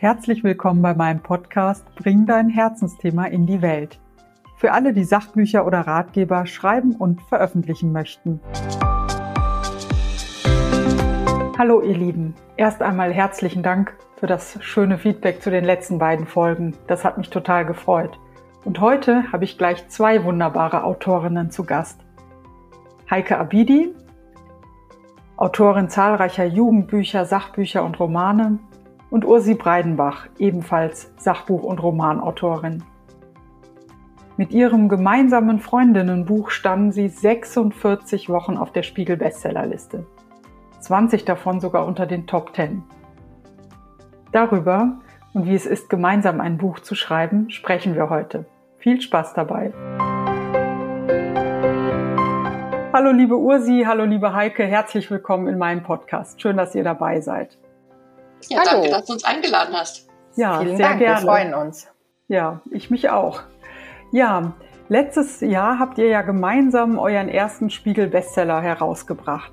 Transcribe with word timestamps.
Herzlich 0.00 0.44
willkommen 0.44 0.80
bei 0.80 0.94
meinem 0.94 1.18
Podcast 1.18 1.84
Bring 1.96 2.24
dein 2.24 2.48
Herzensthema 2.48 3.24
in 3.24 3.46
die 3.46 3.62
Welt. 3.62 3.98
Für 4.56 4.70
alle, 4.70 4.92
die 4.92 5.02
Sachbücher 5.02 5.66
oder 5.66 5.80
Ratgeber 5.80 6.46
schreiben 6.46 6.94
und 6.94 7.20
veröffentlichen 7.22 7.90
möchten. 7.90 8.38
Hallo 11.58 11.82
ihr 11.82 11.96
Lieben, 11.96 12.36
erst 12.56 12.80
einmal 12.80 13.12
herzlichen 13.12 13.64
Dank 13.64 13.92
für 14.20 14.28
das 14.28 14.62
schöne 14.62 14.98
Feedback 14.98 15.42
zu 15.42 15.50
den 15.50 15.64
letzten 15.64 15.98
beiden 15.98 16.28
Folgen. 16.28 16.76
Das 16.86 17.04
hat 17.04 17.18
mich 17.18 17.30
total 17.30 17.66
gefreut. 17.66 18.20
Und 18.64 18.80
heute 18.80 19.32
habe 19.32 19.42
ich 19.42 19.58
gleich 19.58 19.88
zwei 19.88 20.22
wunderbare 20.22 20.84
Autorinnen 20.84 21.50
zu 21.50 21.64
Gast. 21.64 21.98
Heike 23.10 23.36
Abidi, 23.36 23.92
Autorin 25.36 25.88
zahlreicher 25.88 26.44
Jugendbücher, 26.44 27.24
Sachbücher 27.24 27.82
und 27.82 27.98
Romane 27.98 28.60
und 29.10 29.24
Ursi 29.24 29.54
Breidenbach, 29.54 30.28
ebenfalls 30.38 31.12
Sachbuch- 31.16 31.62
und 31.62 31.82
Romanautorin. 31.82 32.82
Mit 34.36 34.52
ihrem 34.52 34.88
gemeinsamen 34.88 35.58
Freundinnenbuch 35.58 36.50
standen 36.50 36.92
sie 36.92 37.08
46 37.08 38.28
Wochen 38.28 38.56
auf 38.56 38.72
der 38.72 38.82
Spiegel-Bestsellerliste. 38.82 40.06
20 40.80 41.24
davon 41.24 41.60
sogar 41.60 41.86
unter 41.86 42.06
den 42.06 42.26
Top 42.26 42.54
10. 42.54 42.82
Darüber 44.30 44.98
und 45.34 45.46
wie 45.46 45.54
es 45.54 45.66
ist, 45.66 45.90
gemeinsam 45.90 46.40
ein 46.40 46.56
Buch 46.58 46.80
zu 46.80 46.94
schreiben, 46.94 47.50
sprechen 47.50 47.94
wir 47.94 48.10
heute. 48.10 48.46
Viel 48.78 49.00
Spaß 49.00 49.34
dabei! 49.34 49.72
Hallo 52.92 53.10
liebe 53.12 53.36
Ursi, 53.36 53.84
hallo 53.86 54.04
liebe 54.04 54.34
Heike, 54.34 54.64
herzlich 54.64 55.10
willkommen 55.10 55.46
in 55.46 55.58
meinem 55.58 55.82
Podcast. 55.82 56.40
Schön, 56.40 56.56
dass 56.56 56.74
ihr 56.74 56.84
dabei 56.84 57.20
seid. 57.20 57.58
Ja, 58.48 58.58
hallo. 58.60 58.70
danke, 58.70 58.90
dass 58.90 59.06
du 59.06 59.12
uns 59.12 59.24
eingeladen 59.24 59.74
hast. 59.74 60.08
Ja, 60.36 60.60
Vielen 60.60 60.76
sehr 60.76 60.88
Dank, 60.88 61.00
gerne. 61.00 61.20
wir 61.20 61.26
freuen 61.26 61.54
uns. 61.54 61.88
Ja, 62.28 62.60
ich 62.70 62.90
mich 62.90 63.10
auch. 63.10 63.42
Ja, 64.12 64.54
letztes 64.88 65.40
Jahr 65.40 65.78
habt 65.78 65.98
ihr 65.98 66.06
ja 66.06 66.22
gemeinsam 66.22 66.98
euren 66.98 67.28
ersten 67.28 67.70
Spiegel-Bestseller 67.70 68.60
herausgebracht. 68.60 69.52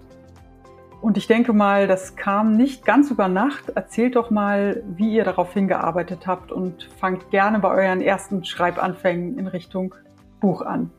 Und 1.01 1.17
ich 1.17 1.27
denke 1.27 1.53
mal, 1.53 1.87
das 1.87 2.15
kam 2.15 2.55
nicht 2.57 2.85
ganz 2.85 3.11
über 3.11 3.27
Nacht. 3.27 3.69
Erzählt 3.69 4.15
doch 4.15 4.31
mal, 4.31 4.83
wie 4.87 5.13
ihr 5.13 5.23
darauf 5.23 5.53
hingearbeitet 5.53 6.25
habt 6.25 6.51
und 6.51 6.89
fangt 6.99 7.29
gerne 7.31 7.59
bei 7.59 7.69
euren 7.69 8.01
ersten 8.01 8.43
Schreibanfängen 8.43 9.37
in 9.37 9.47
Richtung 9.47 9.93
Buch 10.39 10.61
an. 10.61 10.91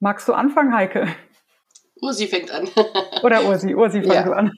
Magst 0.00 0.28
du 0.28 0.32
anfangen, 0.32 0.74
Heike? 0.74 1.08
Ursi 2.00 2.26
fängt 2.26 2.50
an. 2.50 2.68
Oder 3.22 3.44
Ursi, 3.44 3.74
Ursi 3.74 4.02
fang 4.02 4.14
ja. 4.14 4.22
du 4.22 4.32
an. 4.32 4.52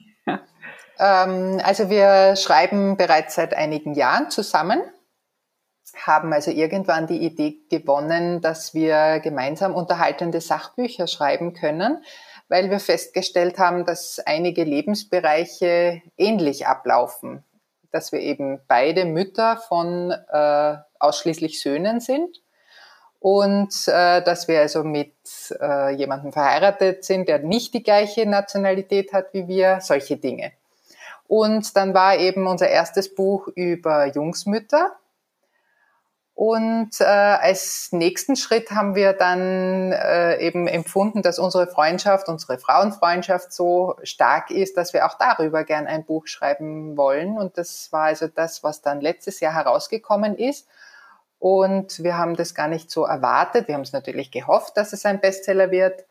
Ähm, 1.01 1.59
also 1.63 1.89
wir 1.89 2.35
schreiben 2.35 2.95
bereits 2.95 3.35
seit 3.35 3.55
einigen 3.55 3.95
Jahren 3.95 4.29
zusammen, 4.29 4.83
haben 6.05 6.31
also 6.31 6.51
irgendwann 6.51 7.07
die 7.07 7.25
Idee 7.25 7.57
gewonnen, 7.69 8.39
dass 8.39 8.73
wir 8.75 9.19
gemeinsam 9.19 9.73
unterhaltende 9.73 10.39
Sachbücher 10.39 11.07
schreiben 11.07 11.53
können, 11.53 12.03
weil 12.49 12.69
wir 12.69 12.79
festgestellt 12.79 13.57
haben, 13.57 13.85
dass 13.85 14.19
einige 14.19 14.63
Lebensbereiche 14.63 16.01
ähnlich 16.17 16.67
ablaufen, 16.67 17.43
dass 17.91 18.11
wir 18.11 18.19
eben 18.19 18.61
beide 18.67 19.05
Mütter 19.05 19.57
von 19.57 20.11
äh, 20.11 20.75
ausschließlich 20.99 21.61
Söhnen 21.61 21.99
sind 21.99 22.41
und 23.19 23.73
äh, 23.87 24.21
dass 24.21 24.47
wir 24.47 24.61
also 24.61 24.83
mit 24.83 25.15
äh, 25.59 25.95
jemandem 25.95 26.31
verheiratet 26.31 27.03
sind, 27.05 27.27
der 27.27 27.39
nicht 27.39 27.73
die 27.73 27.83
gleiche 27.83 28.27
Nationalität 28.27 29.13
hat 29.13 29.33
wie 29.33 29.47
wir, 29.47 29.79
solche 29.81 30.17
Dinge. 30.17 30.51
Und 31.31 31.77
dann 31.77 31.93
war 31.93 32.17
eben 32.17 32.45
unser 32.45 32.67
erstes 32.67 33.15
Buch 33.15 33.47
über 33.55 34.05
Jungsmütter. 34.07 34.97
Und 36.33 36.99
äh, 36.99 37.05
als 37.05 37.93
nächsten 37.93 38.35
Schritt 38.35 38.71
haben 38.71 38.95
wir 38.95 39.13
dann 39.13 39.93
äh, 39.93 40.45
eben 40.45 40.67
empfunden, 40.67 41.21
dass 41.21 41.39
unsere 41.39 41.67
Freundschaft, 41.67 42.27
unsere 42.27 42.59
Frauenfreundschaft 42.59 43.53
so 43.53 43.95
stark 44.03 44.51
ist, 44.51 44.75
dass 44.75 44.91
wir 44.91 45.05
auch 45.05 45.17
darüber 45.17 45.63
gern 45.63 45.87
ein 45.87 46.03
Buch 46.03 46.27
schreiben 46.27 46.97
wollen. 46.97 47.37
Und 47.37 47.57
das 47.57 47.93
war 47.93 48.07
also 48.07 48.27
das, 48.27 48.61
was 48.61 48.81
dann 48.81 48.99
letztes 48.99 49.39
Jahr 49.39 49.53
herausgekommen 49.53 50.37
ist. 50.37 50.67
Und 51.39 52.03
wir 52.03 52.17
haben 52.17 52.35
das 52.35 52.55
gar 52.55 52.67
nicht 52.67 52.91
so 52.91 53.05
erwartet. 53.05 53.69
Wir 53.69 53.75
haben 53.75 53.83
es 53.83 53.93
natürlich 53.93 54.31
gehofft, 54.31 54.75
dass 54.75 54.91
es 54.91 55.05
ein 55.05 55.21
Bestseller 55.21 55.71
wird. 55.71 56.03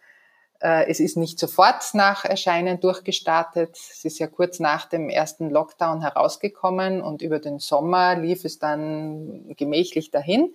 Äh, 0.60 0.88
es 0.90 1.00
ist 1.00 1.16
nicht 1.16 1.38
sofort 1.38 1.94
nach 1.94 2.24
Erscheinen 2.24 2.80
durchgestartet. 2.80 3.76
Es 3.76 4.04
ist 4.04 4.18
ja 4.18 4.26
kurz 4.26 4.60
nach 4.60 4.86
dem 4.86 5.08
ersten 5.08 5.50
Lockdown 5.50 6.02
herausgekommen 6.02 7.02
und 7.02 7.22
über 7.22 7.38
den 7.38 7.58
Sommer 7.58 8.16
lief 8.16 8.44
es 8.44 8.58
dann 8.58 9.54
gemächlich 9.56 10.10
dahin. 10.10 10.54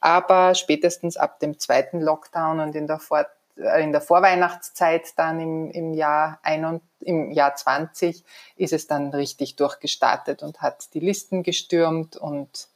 Aber 0.00 0.54
spätestens 0.54 1.16
ab 1.16 1.40
dem 1.40 1.58
zweiten 1.58 2.00
Lockdown 2.00 2.60
und 2.60 2.74
in 2.74 2.86
der, 2.86 2.98
Vor 2.98 3.26
äh, 3.56 3.82
in 3.82 3.92
der 3.92 4.00
Vorweihnachtszeit 4.00 5.16
dann 5.16 5.40
im, 5.40 5.70
im, 5.70 5.94
Jahr 5.94 6.40
ein 6.42 6.80
im 7.00 7.30
Jahr 7.30 7.54
20 7.54 8.24
ist 8.56 8.72
es 8.72 8.86
dann 8.86 9.10
richtig 9.10 9.56
durchgestartet 9.56 10.42
und 10.42 10.62
hat 10.62 10.92
die 10.94 11.00
Listen 11.00 11.42
gestürmt 11.42 12.16
und 12.16 12.68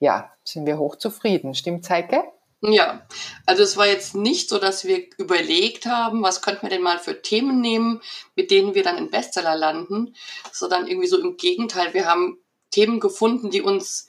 ja, 0.00 0.30
sind 0.42 0.66
wir 0.66 0.78
hochzufrieden. 0.78 1.54
Stimmt, 1.54 1.88
Heike? 1.88 2.24
Ja, 2.66 3.06
also 3.44 3.62
es 3.62 3.76
war 3.76 3.86
jetzt 3.86 4.14
nicht 4.14 4.48
so, 4.48 4.58
dass 4.58 4.86
wir 4.86 5.04
überlegt 5.18 5.84
haben, 5.84 6.22
was 6.22 6.40
könnten 6.40 6.62
wir 6.62 6.70
denn 6.70 6.80
mal 6.80 6.98
für 6.98 7.20
Themen 7.20 7.60
nehmen, 7.60 8.00
mit 8.36 8.50
denen 8.50 8.74
wir 8.74 8.82
dann 8.82 8.96
in 8.96 9.10
Bestseller 9.10 9.54
landen, 9.54 10.14
sondern 10.50 10.86
irgendwie 10.86 11.08
so 11.08 11.18
im 11.20 11.36
Gegenteil. 11.36 11.92
Wir 11.92 12.06
haben 12.06 12.38
Themen 12.70 13.00
gefunden, 13.00 13.50
die 13.50 13.60
uns 13.60 14.08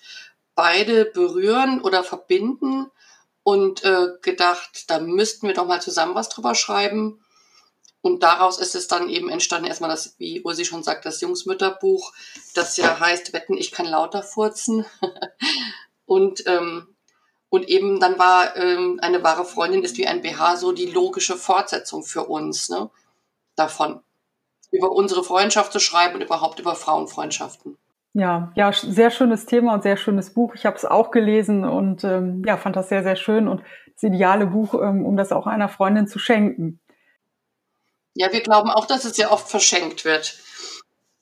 beide 0.55 1.03
berühren 1.03 1.81
oder 1.81 2.01
verbinden 2.01 2.89
und 3.43 3.83
äh, 3.83 4.07
gedacht, 4.21 4.89
da 4.89 4.99
müssten 4.99 5.47
wir 5.47 5.53
doch 5.53 5.67
mal 5.67 5.81
zusammen 5.81 6.15
was 6.15 6.29
drüber 6.29 6.55
schreiben. 6.55 7.21
Und 7.99 8.23
daraus 8.23 8.57
ist 8.59 8.75
es 8.75 8.87
dann 8.87 9.09
eben 9.09 9.29
entstanden, 9.29 9.67
erstmal 9.67 9.89
das, 9.89 10.15
wie 10.17 10.41
Ursi 10.43 10.63
schon 10.63 10.83
sagt, 10.83 11.05
das 11.05 11.19
Jungsmütterbuch, 11.19 12.13
das 12.53 12.77
ja 12.77 13.01
heißt, 13.01 13.33
wetten, 13.33 13.57
ich 13.57 13.73
kann 13.73 13.85
lauter 13.85 14.23
furzen. 14.23 14.85
und, 16.05 16.47
ähm, 16.47 16.94
und 17.55 17.69
eben 17.69 18.01
dann 18.01 18.19
war 18.19 18.57
ähm, 18.57 18.99
eine 19.01 19.23
wahre 19.23 19.45
Freundin 19.45 19.81
ist 19.81 19.97
wie 19.97 20.07
ein 20.07 20.21
BH 20.21 20.57
so 20.57 20.73
die 20.73 20.87
logische 20.87 21.37
Fortsetzung 21.37 22.03
für 22.03 22.25
uns 22.25 22.69
ne, 22.69 22.89
davon. 23.55 24.01
Über 24.71 24.91
unsere 24.91 25.23
Freundschaft 25.23 25.71
zu 25.71 25.79
schreiben 25.79 26.15
und 26.15 26.21
überhaupt 26.21 26.59
über 26.59 26.75
Frauenfreundschaften. 26.75 27.77
Ja, 28.11 28.51
ja, 28.55 28.73
sehr 28.73 29.09
schönes 29.09 29.45
Thema 29.45 29.73
und 29.73 29.83
sehr 29.83 29.95
schönes 29.95 30.33
Buch. 30.33 30.53
Ich 30.55 30.65
habe 30.65 30.75
es 30.75 30.83
auch 30.83 31.11
gelesen 31.11 31.63
und 31.63 32.03
ähm, 32.03 32.43
ja, 32.45 32.57
fand 32.57 32.75
das 32.75 32.89
sehr, 32.89 33.03
sehr 33.03 33.15
schön 33.15 33.47
und 33.47 33.61
das 33.93 34.03
ideale 34.03 34.47
Buch, 34.47 34.73
ähm, 34.73 35.05
um 35.05 35.15
das 35.15 35.31
auch 35.31 35.47
einer 35.47 35.69
Freundin 35.69 36.07
zu 36.07 36.19
schenken. 36.19 36.81
Ja, 38.15 38.33
wir 38.33 38.41
glauben 38.41 38.69
auch, 38.69 38.85
dass 38.85 39.05
es 39.05 39.15
sehr 39.15 39.31
oft 39.31 39.47
verschenkt 39.47 40.03
wird. 40.03 40.37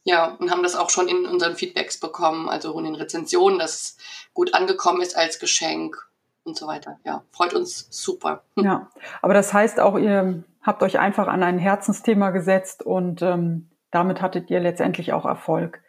Ja, 0.04 0.36
und 0.40 0.50
haben 0.50 0.64
das 0.64 0.76
auch 0.76 0.90
schon 0.90 1.08
in 1.08 1.28
unseren 1.28 1.56
Feedbacks 1.56 2.00
bekommen, 2.00 2.50
also 2.50 2.76
in 2.80 2.86
den 2.86 2.96
Rezensionen, 2.96 3.60
dass 3.60 3.76
es 3.76 3.98
gut 4.34 4.56
angekommen 4.56 5.02
ist 5.02 5.16
als 5.16 5.38
Geschenk 5.38 6.10
und 6.44 6.58
so 6.58 6.68
weiter. 6.68 7.00
Ja, 7.04 7.24
freut 7.31 7.54
uns 7.54 7.88
super. 7.90 8.44
Ja, 8.56 8.90
aber 9.22 9.34
das 9.34 9.54
heißt 9.54 9.80
auch, 9.80 9.98
ihr 9.98 10.44
habt 10.62 10.84
euch 10.84 11.00
einfach 11.00 11.28
an 11.28 11.44
ein 11.44 11.58
Herzensthema 11.58 12.30
gesetzt 12.31 12.84
und 12.84 13.22
ähm, 13.22 13.70
damit 13.92 14.22
hattet 14.22 14.50
ihr 14.50 14.59
letztendlich 14.59 15.14
auch 15.14 15.26
Erfolg. 15.26 15.81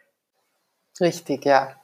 Richtig, 0.99 1.45
ja. 1.45 1.75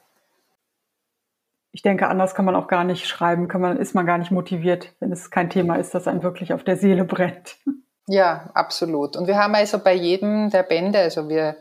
Ich 1.72 1.82
denke, 1.82 2.08
anders 2.08 2.34
kann 2.34 2.44
man 2.44 2.54
auch 2.54 2.68
gar 2.68 2.84
nicht 2.84 3.08
schreiben, 3.08 3.48
kann 3.48 3.62
man, 3.62 3.78
ist 3.78 3.94
man 3.94 4.04
gar 4.04 4.18
nicht 4.18 4.30
motiviert, 4.30 4.92
wenn 5.00 5.10
es 5.10 5.30
kein 5.30 5.48
Thema 5.48 5.76
ist, 5.76 5.94
das 5.94 6.06
einem 6.06 6.22
wirklich 6.22 6.52
auf 6.52 6.64
der 6.64 6.76
Seele 6.76 7.04
brennt. 7.04 7.56
Ja, 8.08 8.50
absolut. 8.54 9.16
Und 9.16 9.28
wir 9.28 9.38
haben 9.38 9.54
also 9.54 9.78
bei 9.78 9.94
jedem 9.94 10.50
der 10.50 10.64
Bände, 10.64 10.98
also 10.98 11.28
wir 11.28 11.56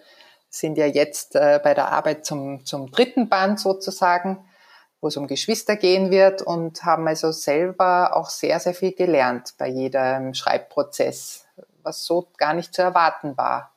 sind 0.49 0.75
ja 0.75 0.87
jetzt 0.87 1.35
äh, 1.35 1.59
bei 1.63 1.75
der 1.75 1.91
Arbeit 1.91 2.25
zum, 2.25 2.65
zum 2.65 2.89
dritten 2.89 3.29
Band 3.29 3.59
sozusagen, 3.59 4.43
wo 5.01 5.07
es 5.07 5.17
um 5.17 5.27
Geschwister 5.27 5.75
gehen 5.75 6.11
wird 6.11 6.41
und 6.43 6.83
haben 6.85 7.07
also 7.07 7.31
selber 7.31 8.15
auch 8.15 8.29
sehr, 8.29 8.59
sehr 8.59 8.75
viel 8.75 8.93
gelernt 8.93 9.55
bei 9.57 9.67
jedem 9.67 10.35
Schreibprozess, 10.35 11.47
was 11.83 12.05
so 12.05 12.27
gar 12.37 12.53
nicht 12.53 12.73
zu 12.73 12.83
erwarten 12.83 13.35
war. 13.35 13.73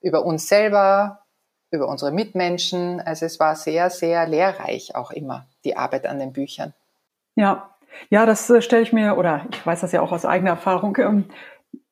Über 0.00 0.24
uns 0.24 0.48
selber, 0.48 1.24
über 1.70 1.88
unsere 1.88 2.12
Mitmenschen. 2.12 3.00
Also 3.00 3.26
es 3.26 3.40
war 3.40 3.56
sehr, 3.56 3.90
sehr 3.90 4.26
lehrreich 4.28 4.94
auch 4.94 5.10
immer, 5.10 5.46
die 5.64 5.76
Arbeit 5.76 6.06
an 6.06 6.20
den 6.20 6.32
Büchern. 6.32 6.72
Ja, 7.34 7.70
ja, 8.10 8.26
das 8.26 8.48
äh, 8.48 8.62
stelle 8.62 8.82
ich 8.82 8.92
mir, 8.92 9.16
oder 9.16 9.46
ich 9.50 9.66
weiß 9.66 9.80
das 9.80 9.92
ja 9.92 10.00
auch 10.00 10.12
aus 10.12 10.24
eigener 10.24 10.50
Erfahrung, 10.50 10.96
ähm, 10.98 11.24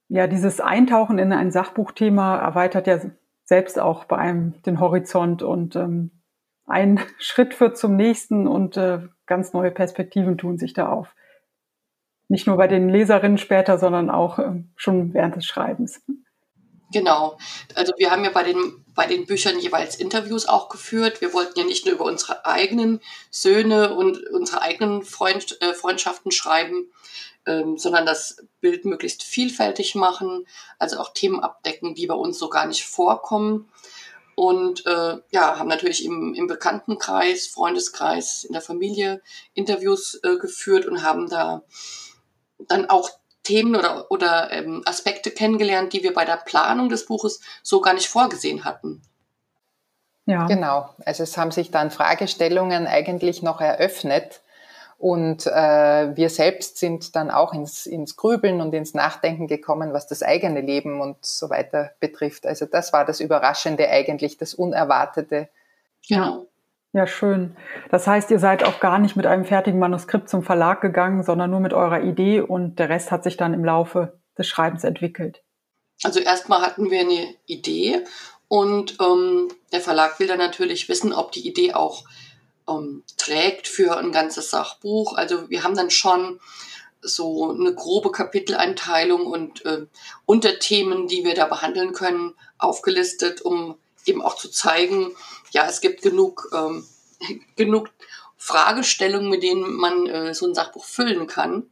ja, 0.08 0.28
dieses 0.28 0.60
Eintauchen 0.60 1.18
in 1.18 1.32
ein 1.32 1.50
Sachbuchthema 1.50 2.36
erweitert 2.36 2.86
ja 2.86 3.00
selbst 3.44 3.78
auch 3.78 4.04
bei 4.04 4.16
einem 4.16 4.62
den 4.62 4.78
Horizont 4.78 5.42
und 5.42 5.74
ähm, 5.74 6.10
ein 6.66 7.00
Schritt 7.18 7.54
führt 7.54 7.78
zum 7.78 7.96
nächsten 7.96 8.46
und 8.46 8.76
äh, 8.76 9.00
ganz 9.26 9.52
neue 9.52 9.70
Perspektiven 9.70 10.38
tun 10.38 10.58
sich 10.58 10.72
da 10.72 10.88
auf. 10.88 11.14
Nicht 12.28 12.46
nur 12.46 12.56
bei 12.56 12.66
den 12.66 12.88
Leserinnen 12.88 13.38
später, 13.38 13.78
sondern 13.78 14.10
auch 14.10 14.38
äh, 14.38 14.64
schon 14.74 15.14
während 15.14 15.36
des 15.36 15.46
Schreibens. 15.46 16.02
Genau. 16.92 17.36
Also 17.74 17.92
wir 17.96 18.10
haben 18.10 18.24
ja 18.24 18.30
bei 18.30 18.44
den, 18.44 18.84
bei 18.94 19.06
den 19.06 19.26
Büchern 19.26 19.58
jeweils 19.58 19.96
Interviews 19.96 20.46
auch 20.46 20.68
geführt. 20.68 21.20
Wir 21.20 21.32
wollten 21.32 21.58
ja 21.58 21.64
nicht 21.64 21.84
nur 21.84 21.96
über 21.96 22.04
unsere 22.04 22.46
eigenen 22.46 23.00
Söhne 23.30 23.94
und 23.94 24.24
unsere 24.28 24.62
eigenen 24.62 25.02
Freund, 25.02 25.60
äh, 25.60 25.74
Freundschaften 25.74 26.30
schreiben, 26.30 26.90
ähm, 27.44 27.76
sondern 27.76 28.06
das 28.06 28.44
Bild 28.60 28.84
möglichst 28.84 29.24
vielfältig 29.24 29.94
machen, 29.94 30.46
also 30.78 30.98
auch 30.98 31.12
Themen 31.12 31.40
abdecken, 31.40 31.94
die 31.94 32.06
bei 32.06 32.14
uns 32.14 32.38
so 32.38 32.48
gar 32.48 32.66
nicht 32.66 32.84
vorkommen. 32.84 33.68
Und 34.36 34.84
äh, 34.84 35.16
ja, 35.30 35.58
haben 35.58 35.68
natürlich 35.68 36.04
im, 36.04 36.34
im 36.34 36.46
Bekanntenkreis, 36.46 37.46
Freundeskreis, 37.46 38.44
in 38.44 38.52
der 38.52 38.60
Familie 38.60 39.22
Interviews 39.54 40.20
äh, 40.22 40.36
geführt 40.36 40.84
und 40.86 41.02
haben 41.02 41.28
da 41.28 41.62
dann 42.68 42.88
auch 42.88 43.10
Themen 43.42 43.74
oder, 43.74 44.10
oder 44.10 44.52
ähm, 44.52 44.82
Aspekte 44.84 45.30
kennengelernt, 45.30 45.94
die 45.94 46.02
wir 46.02 46.12
bei 46.12 46.26
der 46.26 46.36
Planung 46.36 46.90
des 46.90 47.06
Buches 47.06 47.40
so 47.62 47.80
gar 47.80 47.94
nicht 47.94 48.08
vorgesehen 48.08 48.64
hatten. 48.64 49.02
Ja. 50.26 50.46
Genau. 50.46 50.90
Also 51.06 51.22
es 51.22 51.38
haben 51.38 51.52
sich 51.52 51.70
dann 51.70 51.90
Fragestellungen 51.90 52.86
eigentlich 52.86 53.42
noch 53.42 53.60
eröffnet. 53.60 54.42
Und 54.98 55.46
äh, 55.46 56.16
wir 56.16 56.30
selbst 56.30 56.78
sind 56.78 57.14
dann 57.16 57.30
auch 57.30 57.52
ins, 57.52 57.84
ins 57.84 58.16
Grübeln 58.16 58.60
und 58.62 58.72
ins 58.74 58.94
Nachdenken 58.94 59.46
gekommen, 59.46 59.92
was 59.92 60.06
das 60.06 60.22
eigene 60.22 60.62
Leben 60.62 61.00
und 61.00 61.16
so 61.24 61.50
weiter 61.50 61.90
betrifft. 62.00 62.46
Also 62.46 62.64
das 62.64 62.92
war 62.92 63.04
das 63.04 63.20
Überraschende 63.20 63.88
eigentlich, 63.90 64.38
das 64.38 64.54
Unerwartete. 64.54 65.48
Genau. 66.08 66.46
Ja, 66.92 67.06
schön. 67.06 67.54
Das 67.90 68.06
heißt, 68.06 68.30
ihr 68.30 68.38
seid 68.38 68.64
auch 68.64 68.80
gar 68.80 68.98
nicht 68.98 69.16
mit 69.16 69.26
einem 69.26 69.44
fertigen 69.44 69.78
Manuskript 69.78 70.30
zum 70.30 70.42
Verlag 70.42 70.80
gegangen, 70.80 71.22
sondern 71.22 71.50
nur 71.50 71.60
mit 71.60 71.74
eurer 71.74 72.00
Idee 72.00 72.40
und 72.40 72.78
der 72.78 72.88
Rest 72.88 73.10
hat 73.10 73.22
sich 73.22 73.36
dann 73.36 73.52
im 73.52 73.66
Laufe 73.66 74.18
des 74.38 74.46
Schreibens 74.46 74.82
entwickelt. 74.82 75.42
Also 76.02 76.20
erstmal 76.20 76.62
hatten 76.62 76.90
wir 76.90 77.00
eine 77.00 77.34
Idee 77.44 78.02
und 78.48 78.96
ähm, 79.00 79.48
der 79.72 79.80
Verlag 79.80 80.18
will 80.20 80.26
dann 80.26 80.38
natürlich 80.38 80.88
wissen, 80.88 81.12
ob 81.12 81.32
die 81.32 81.46
Idee 81.46 81.74
auch 81.74 82.04
ähm, 82.68 83.04
trägt 83.16 83.68
für 83.68 83.96
ein 83.96 84.12
ganzes 84.12 84.50
Sachbuch. 84.50 85.14
Also 85.14 85.48
wir 85.50 85.62
haben 85.62 85.76
dann 85.76 85.90
schon 85.90 86.40
so 87.00 87.50
eine 87.50 87.74
grobe 87.74 88.10
Kapiteleinteilung 88.10 89.26
und 89.26 89.64
äh, 89.64 89.86
Unterthemen, 90.24 91.08
die 91.08 91.24
wir 91.24 91.34
da 91.34 91.46
behandeln 91.46 91.92
können, 91.92 92.34
aufgelistet, 92.58 93.42
um 93.42 93.76
eben 94.04 94.22
auch 94.22 94.36
zu 94.36 94.50
zeigen, 94.50 95.14
ja, 95.50 95.66
es 95.66 95.80
gibt 95.80 96.02
genug, 96.02 96.50
ähm, 96.52 96.86
genug 97.56 97.90
Fragestellungen, 98.36 99.30
mit 99.30 99.42
denen 99.42 99.74
man 99.74 100.06
äh, 100.06 100.34
so 100.34 100.46
ein 100.46 100.54
Sachbuch 100.54 100.84
füllen 100.84 101.26
kann. 101.26 101.70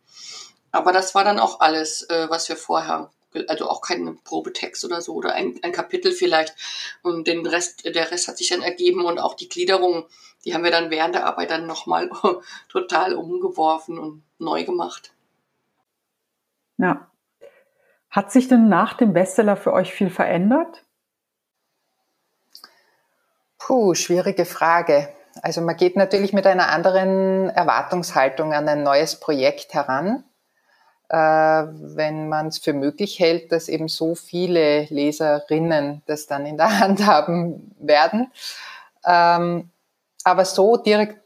Aber 0.72 0.92
das 0.92 1.14
war 1.14 1.24
dann 1.24 1.38
auch 1.38 1.60
alles, 1.60 2.02
äh, 2.02 2.26
was 2.28 2.48
wir 2.48 2.56
vorher, 2.56 3.10
also 3.48 3.68
auch 3.68 3.80
kein 3.80 4.18
Probetext 4.24 4.84
oder 4.84 5.00
so 5.00 5.14
oder 5.14 5.34
ein, 5.34 5.58
ein 5.62 5.72
Kapitel 5.72 6.12
vielleicht. 6.12 6.54
Und 7.02 7.26
den 7.26 7.46
Rest, 7.46 7.84
der 7.84 8.10
Rest 8.10 8.28
hat 8.28 8.38
sich 8.38 8.48
dann 8.48 8.62
ergeben 8.62 9.04
und 9.04 9.18
auch 9.18 9.34
die 9.34 9.48
Gliederung, 9.48 10.06
die 10.44 10.54
haben 10.54 10.64
wir 10.64 10.70
dann 10.70 10.90
während 10.90 11.14
der 11.14 11.26
Arbeit 11.26 11.50
dann 11.50 11.66
nochmal 11.66 12.10
total 12.68 13.14
umgeworfen 13.14 13.98
und 13.98 14.22
neu 14.38 14.64
gemacht. 14.64 15.12
Ja. 16.76 17.06
Hat 18.10 18.30
sich 18.30 18.46
denn 18.48 18.68
nach 18.68 18.94
dem 18.94 19.12
Bestseller 19.12 19.56
für 19.56 19.72
euch 19.72 19.92
viel 19.92 20.10
verändert? 20.10 20.84
Puh, 23.58 23.94
schwierige 23.94 24.44
Frage. 24.44 25.08
Also 25.42 25.60
man 25.62 25.76
geht 25.76 25.96
natürlich 25.96 26.32
mit 26.32 26.46
einer 26.46 26.68
anderen 26.68 27.48
Erwartungshaltung 27.50 28.52
an 28.52 28.68
ein 28.68 28.82
neues 28.82 29.18
Projekt 29.18 29.74
heran, 29.74 30.22
äh, 31.08 31.16
wenn 31.16 32.28
man 32.28 32.48
es 32.48 32.58
für 32.58 32.72
möglich 32.72 33.18
hält, 33.18 33.50
dass 33.50 33.68
eben 33.68 33.88
so 33.88 34.14
viele 34.14 34.84
Leserinnen 34.84 36.02
das 36.06 36.26
dann 36.26 36.46
in 36.46 36.56
der 36.56 36.78
Hand 36.80 37.04
haben 37.06 37.74
werden. 37.80 38.30
Ähm, 39.04 39.70
aber 40.24 40.44
so 40.44 40.76
direkt 40.76 41.20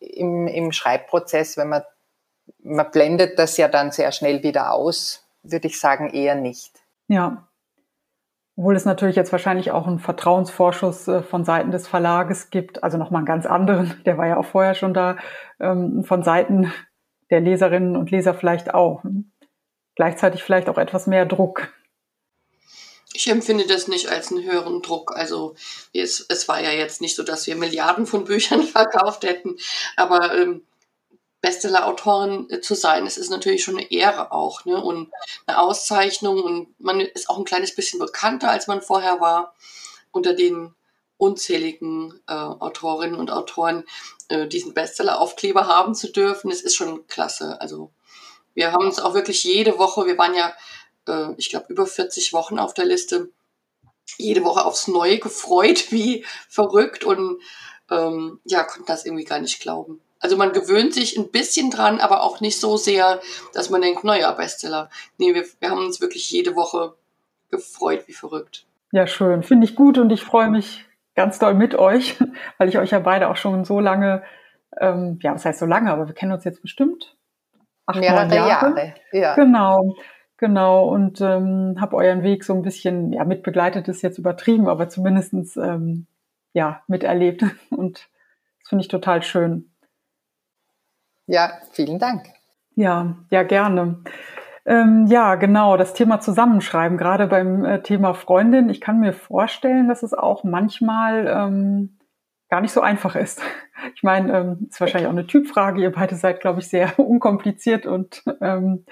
im, 0.00 0.46
im 0.46 0.72
Schreibprozess, 0.72 1.56
wenn 1.56 1.68
man, 1.68 1.82
man 2.62 2.90
blendet 2.90 3.38
das 3.38 3.56
ja 3.56 3.68
dann 3.68 3.90
sehr 3.90 4.12
schnell 4.12 4.42
wieder 4.42 4.72
aus, 4.72 5.26
würde 5.42 5.66
ich 5.66 5.80
sagen 5.80 6.10
eher 6.10 6.34
nicht. 6.34 6.72
Ja, 7.08 7.48
obwohl 8.56 8.76
es 8.76 8.84
natürlich 8.84 9.16
jetzt 9.16 9.32
wahrscheinlich 9.32 9.72
auch 9.72 9.86
einen 9.86 9.98
Vertrauensvorschuss 9.98 11.08
äh, 11.08 11.22
von 11.22 11.44
Seiten 11.44 11.72
des 11.72 11.88
Verlages 11.88 12.50
gibt, 12.50 12.84
also 12.84 12.98
nochmal 12.98 13.20
einen 13.20 13.26
ganz 13.26 13.46
anderen, 13.46 13.94
der 14.06 14.16
war 14.16 14.26
ja 14.26 14.36
auch 14.36 14.44
vorher 14.44 14.74
schon 14.74 14.94
da, 14.94 15.16
ähm, 15.60 16.04
von 16.04 16.22
Seiten 16.22 16.72
der 17.30 17.40
Leserinnen 17.40 17.96
und 17.96 18.10
Leser 18.10 18.34
vielleicht 18.34 18.74
auch. 18.74 19.02
Gleichzeitig 19.96 20.42
vielleicht 20.42 20.68
auch 20.68 20.78
etwas 20.78 21.06
mehr 21.06 21.26
Druck. 21.26 21.72
Ich 23.16 23.28
empfinde 23.28 23.66
das 23.66 23.88
nicht 23.88 24.08
als 24.08 24.30
einen 24.30 24.44
höheren 24.44 24.82
Druck. 24.82 25.16
Also 25.16 25.54
es, 25.94 26.26
es 26.28 26.48
war 26.48 26.60
ja 26.60 26.72
jetzt 26.72 27.00
nicht 27.00 27.16
so, 27.16 27.22
dass 27.22 27.46
wir 27.46 27.56
Milliarden 27.56 28.06
von 28.06 28.24
Büchern 28.24 28.62
verkauft 28.66 29.24
hätten, 29.24 29.56
aber 29.96 30.36
ähm, 30.36 30.66
Bestseller-Autorin 31.40 32.48
äh, 32.50 32.60
zu 32.60 32.74
sein, 32.74 33.04
das 33.04 33.18
ist 33.18 33.30
natürlich 33.30 33.62
schon 33.62 33.76
eine 33.76 33.90
Ehre 33.90 34.32
auch, 34.32 34.64
ne? 34.64 34.82
Und 34.82 35.12
eine 35.46 35.58
Auszeichnung 35.58 36.42
und 36.42 36.80
man 36.80 37.00
ist 37.00 37.28
auch 37.28 37.38
ein 37.38 37.44
kleines 37.44 37.74
bisschen 37.74 38.00
bekannter, 38.00 38.50
als 38.50 38.66
man 38.66 38.80
vorher 38.80 39.20
war, 39.20 39.54
unter 40.10 40.32
den 40.32 40.74
unzähligen 41.18 42.18
äh, 42.26 42.32
Autorinnen 42.32 43.16
und 43.18 43.30
Autoren 43.30 43.84
äh, 44.28 44.46
diesen 44.46 44.72
Bestseller-Aufkleber 44.72 45.66
haben 45.66 45.94
zu 45.94 46.10
dürfen. 46.10 46.48
Das 46.48 46.62
ist 46.62 46.76
schon 46.76 47.06
klasse. 47.08 47.60
Also 47.60 47.90
wir 48.54 48.72
haben 48.72 48.86
uns 48.86 48.98
auch 48.98 49.12
wirklich 49.12 49.44
jede 49.44 49.78
Woche, 49.78 50.06
wir 50.06 50.16
waren 50.16 50.34
ja, 50.34 50.54
äh, 51.08 51.32
ich 51.36 51.50
glaube, 51.50 51.66
über 51.68 51.86
40 51.86 52.32
Wochen 52.32 52.58
auf 52.58 52.74
der 52.74 52.84
Liste, 52.84 53.30
jede 54.18 54.44
Woche 54.44 54.64
aufs 54.64 54.88
Neue 54.88 55.18
gefreut, 55.18 55.86
wie 55.90 56.24
verrückt 56.48 57.04
und 57.04 57.40
ähm, 57.90 58.40
ja, 58.44 58.64
konnte 58.64 58.86
das 58.86 59.04
irgendwie 59.04 59.24
gar 59.24 59.40
nicht 59.40 59.60
glauben. 59.60 60.00
Also 60.20 60.38
man 60.38 60.52
gewöhnt 60.52 60.94
sich 60.94 61.18
ein 61.18 61.30
bisschen 61.30 61.70
dran, 61.70 62.00
aber 62.00 62.22
auch 62.22 62.40
nicht 62.40 62.58
so 62.58 62.78
sehr, 62.78 63.20
dass 63.52 63.68
man 63.68 63.82
denkt, 63.82 64.04
naja, 64.04 64.32
Bestseller. 64.32 64.88
Nee, 65.18 65.34
wir, 65.34 65.44
wir 65.60 65.70
haben 65.70 65.84
uns 65.84 66.00
wirklich 66.00 66.30
jede 66.30 66.56
Woche 66.56 66.94
gefreut, 67.50 68.04
wie 68.06 68.14
verrückt. 68.14 68.64
Ja, 68.90 69.06
schön. 69.06 69.42
Finde 69.42 69.66
ich 69.66 69.74
gut 69.74 69.98
und 69.98 70.10
ich 70.10 70.22
freue 70.22 70.48
mich 70.48 70.86
ganz 71.14 71.38
doll 71.38 71.52
mit 71.52 71.74
euch, 71.74 72.16
weil 72.58 72.70
ich 72.70 72.78
euch 72.78 72.90
ja 72.90 73.00
beide 73.00 73.28
auch 73.28 73.36
schon 73.36 73.66
so 73.66 73.80
lange, 73.80 74.22
ähm, 74.80 75.18
ja, 75.22 75.34
was 75.34 75.44
heißt 75.44 75.58
so 75.58 75.66
lange, 75.66 75.92
aber 75.92 76.06
wir 76.06 76.14
kennen 76.14 76.32
uns 76.32 76.44
jetzt 76.44 76.62
bestimmt 76.62 77.14
acht, 77.86 78.00
mehrere 78.00 78.34
Jahre. 78.34 78.48
Jahre. 78.48 78.94
Ja. 79.12 79.34
Genau. 79.34 79.96
Genau, 80.36 80.88
und 80.88 81.20
ähm, 81.20 81.76
habe 81.80 81.96
euren 81.96 82.22
Weg 82.22 82.44
so 82.44 82.54
ein 82.54 82.62
bisschen, 82.62 83.12
ja, 83.12 83.24
mitbegleitet 83.24 83.86
ist 83.88 84.02
jetzt 84.02 84.18
übertrieben, 84.18 84.68
aber 84.68 84.88
zumindestens 84.88 85.56
ähm, 85.56 86.06
ja, 86.52 86.82
miterlebt. 86.88 87.44
Und 87.70 88.08
das 88.60 88.68
finde 88.68 88.82
ich 88.82 88.88
total 88.88 89.22
schön. 89.22 89.70
Ja, 91.26 91.52
vielen 91.72 91.98
Dank. 91.98 92.26
Ja, 92.74 93.16
ja, 93.30 93.42
gerne. 93.42 94.02
Ähm, 94.66 95.06
ja, 95.06 95.34
genau, 95.34 95.76
das 95.76 95.94
Thema 95.94 96.20
Zusammenschreiben, 96.20 96.96
gerade 96.96 97.26
beim 97.26 97.64
äh, 97.64 97.82
Thema 97.82 98.14
Freundin. 98.14 98.70
Ich 98.70 98.80
kann 98.80 98.98
mir 98.98 99.12
vorstellen, 99.12 99.88
dass 99.88 100.02
es 100.02 100.14
auch 100.14 100.42
manchmal 100.42 101.26
ähm, 101.28 101.98
gar 102.48 102.60
nicht 102.60 102.72
so 102.72 102.80
einfach 102.80 103.14
ist. 103.16 103.42
Ich 103.96 104.02
meine, 104.02 104.32
ähm, 104.38 104.66
ist 104.70 104.80
wahrscheinlich 104.80 105.08
auch 105.08 105.12
eine 105.12 105.26
Typfrage. 105.26 105.82
Ihr 105.82 105.92
beide 105.92 106.14
seid, 106.14 106.40
glaube 106.40 106.60
ich, 106.60 106.68
sehr 106.68 106.98
unkompliziert 106.98 107.84
und 107.86 108.22
ähm, 108.40 108.86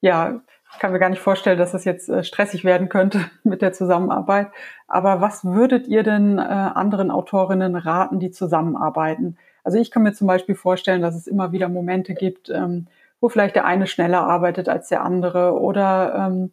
ja, 0.00 0.40
ich 0.72 0.78
kann 0.78 0.92
mir 0.92 0.98
gar 0.98 1.10
nicht 1.10 1.20
vorstellen, 1.22 1.58
dass 1.58 1.72
das 1.72 1.84
jetzt 1.84 2.08
äh, 2.08 2.24
stressig 2.24 2.64
werden 2.64 2.88
könnte 2.88 3.20
mit 3.44 3.62
der 3.62 3.72
Zusammenarbeit. 3.72 4.48
Aber 4.88 5.20
was 5.20 5.44
würdet 5.44 5.86
ihr 5.86 6.02
denn 6.02 6.38
äh, 6.38 6.42
anderen 6.42 7.10
Autorinnen 7.10 7.76
raten, 7.76 8.18
die 8.18 8.30
zusammenarbeiten? 8.30 9.36
Also 9.64 9.78
ich 9.78 9.90
kann 9.90 10.02
mir 10.02 10.12
zum 10.12 10.26
Beispiel 10.26 10.54
vorstellen, 10.54 11.02
dass 11.02 11.14
es 11.14 11.26
immer 11.26 11.52
wieder 11.52 11.68
Momente 11.68 12.14
gibt, 12.14 12.50
ähm, 12.50 12.88
wo 13.20 13.28
vielleicht 13.28 13.54
der 13.54 13.64
eine 13.64 13.86
schneller 13.86 14.22
arbeitet 14.22 14.68
als 14.68 14.88
der 14.88 15.02
andere 15.02 15.60
oder 15.60 16.14
ähm, 16.26 16.52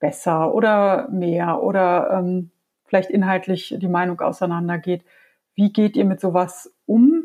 besser 0.00 0.52
oder 0.54 1.08
mehr 1.10 1.62
oder 1.62 2.10
ähm, 2.10 2.50
vielleicht 2.84 3.10
inhaltlich 3.10 3.76
die 3.78 3.88
Meinung 3.88 4.20
auseinandergeht. 4.20 5.04
Wie 5.54 5.72
geht 5.72 5.96
ihr 5.96 6.04
mit 6.04 6.20
sowas 6.20 6.74
um? 6.86 7.24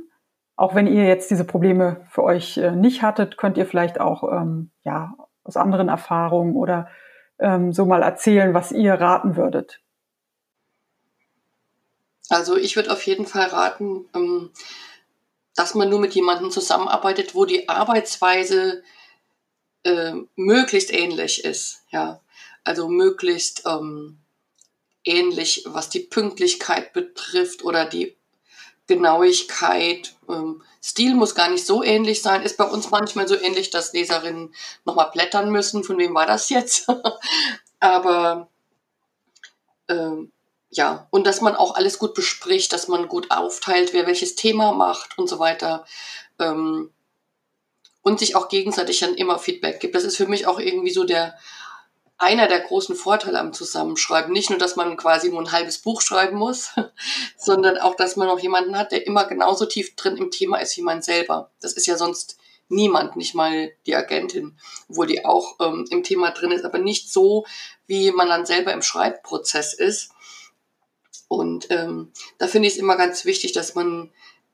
Auch 0.55 0.75
wenn 0.75 0.85
ihr 0.85 1.05
jetzt 1.05 1.31
diese 1.31 1.45
Probleme 1.45 2.01
für 2.09 2.23
euch 2.23 2.57
äh, 2.57 2.75
nicht 2.75 3.01
hattet, 3.01 3.37
könnt 3.37 3.57
ihr 3.57 3.65
vielleicht 3.65 3.99
auch 3.99 4.23
ja 4.83 5.15
aus 5.43 5.57
anderen 5.57 5.89
Erfahrungen 5.89 6.55
oder 6.55 6.89
ähm, 7.39 7.73
so 7.73 7.85
mal 7.85 8.01
erzählen, 8.01 8.53
was 8.53 8.71
ihr 8.71 8.93
raten 8.93 9.35
würdet. 9.35 9.79
Also 12.29 12.55
ich 12.57 12.75
würde 12.75 12.91
auf 12.91 13.05
jeden 13.05 13.25
Fall 13.25 13.47
raten, 13.47 14.05
ähm, 14.15 14.51
dass 15.55 15.75
man 15.75 15.89
nur 15.89 15.99
mit 15.99 16.15
jemandem 16.15 16.51
zusammenarbeitet, 16.51 17.35
wo 17.35 17.45
die 17.45 17.69
Arbeitsweise 17.69 18.81
äh, 19.83 20.13
möglichst 20.35 20.91
ähnlich 20.91 21.43
ist. 21.43 21.83
Ja, 21.89 22.21
also 22.63 22.87
möglichst 22.87 23.63
ähm, 23.67 24.19
ähnlich, 25.03 25.65
was 25.67 25.89
die 25.89 25.99
Pünktlichkeit 25.99 26.93
betrifft 26.93 27.63
oder 27.63 27.85
die 27.85 28.15
Genauigkeit. 28.87 30.15
Ähm, 30.29 30.63
Stil 30.83 31.15
muss 31.15 31.35
gar 31.35 31.49
nicht 31.49 31.65
so 31.65 31.83
ähnlich 31.83 32.21
sein. 32.21 32.41
Ist 32.43 32.57
bei 32.57 32.65
uns 32.65 32.91
manchmal 32.91 33.27
so 33.27 33.35
ähnlich, 33.39 33.69
dass 33.69 33.93
Leserinnen 33.93 34.53
nochmal 34.85 35.09
blättern 35.11 35.49
müssen. 35.49 35.83
Von 35.83 35.97
wem 35.97 36.13
war 36.13 36.25
das 36.25 36.49
jetzt? 36.49 36.87
Aber 37.79 38.49
Ähm, 39.87 40.31
ja, 40.69 41.07
und 41.11 41.27
dass 41.27 41.41
man 41.41 41.55
auch 41.55 41.75
alles 41.75 41.99
gut 41.99 42.13
bespricht, 42.15 42.73
dass 42.73 42.87
man 42.87 43.07
gut 43.07 43.31
aufteilt, 43.31 43.93
wer 43.93 44.07
welches 44.07 44.35
Thema 44.35 44.71
macht 44.73 45.17
und 45.17 45.29
so 45.29 45.39
weiter. 45.39 45.85
Ähm, 46.39 46.91
und 48.01 48.19
sich 48.19 48.35
auch 48.35 48.49
gegenseitig 48.49 48.99
dann 48.99 49.15
immer 49.15 49.39
Feedback 49.39 49.79
gibt. 49.79 49.95
Das 49.95 50.03
ist 50.03 50.17
für 50.17 50.27
mich 50.27 50.47
auch 50.47 50.59
irgendwie 50.59 50.91
so 50.91 51.05
der 51.05 51.37
einer 52.17 52.47
der 52.47 52.61
großen 52.61 52.95
Vorteile 52.95 53.39
am 53.39 53.53
Zusammenschreiben. 53.53 54.31
Nicht 54.31 54.49
nur, 54.49 54.59
dass 54.59 54.75
man 54.75 54.95
quasi 54.97 55.29
nur 55.29 55.41
ein 55.41 55.51
halbes 55.51 55.79
Buch 55.79 56.01
schreiben 56.01 56.37
muss, 56.37 56.71
sondern 57.37 57.77
auch, 57.77 57.95
dass 57.95 58.15
man 58.15 58.27
noch 58.27 58.39
jemanden 58.39 58.77
hat, 58.77 58.91
der 58.91 59.05
immer 59.05 59.25
genauso 59.25 59.65
tief 59.65 59.95
drin 59.95 60.17
im 60.17 60.31
Thema 60.31 60.57
ist 60.57 60.77
wie 60.77 60.83
man 60.83 61.01
selber. 61.01 61.51
Das 61.59 61.73
ist 61.73 61.87
ja 61.87 61.97
sonst 61.97 62.37
niemand, 62.69 63.15
nicht 63.15 63.35
mal 63.35 63.71
die 63.85 63.95
Agentin, 63.95 64.57
obwohl 64.89 65.07
die 65.07 65.25
auch 65.25 65.59
ähm, 65.59 65.85
im 65.89 66.03
Thema 66.03 66.31
drin 66.31 66.51
ist, 66.51 66.65
aber 66.65 66.79
nicht 66.79 67.11
so, 67.11 67.45
wie 67.87 68.11
man 68.11 68.29
dann 68.29 68.45
selber 68.45 68.73
im 68.73 68.81
Schreibprozess 68.81 69.73
ist. 69.73 70.11
Und 71.27 71.67
ähm, 71.71 72.11
da 72.37 72.47
finde 72.47 72.67
ich 72.67 72.75
es 72.75 72.79
immer 72.79 72.95
ganz 72.95 73.25
wichtig, 73.25 73.53
dass 73.53 73.75
man 73.75 74.11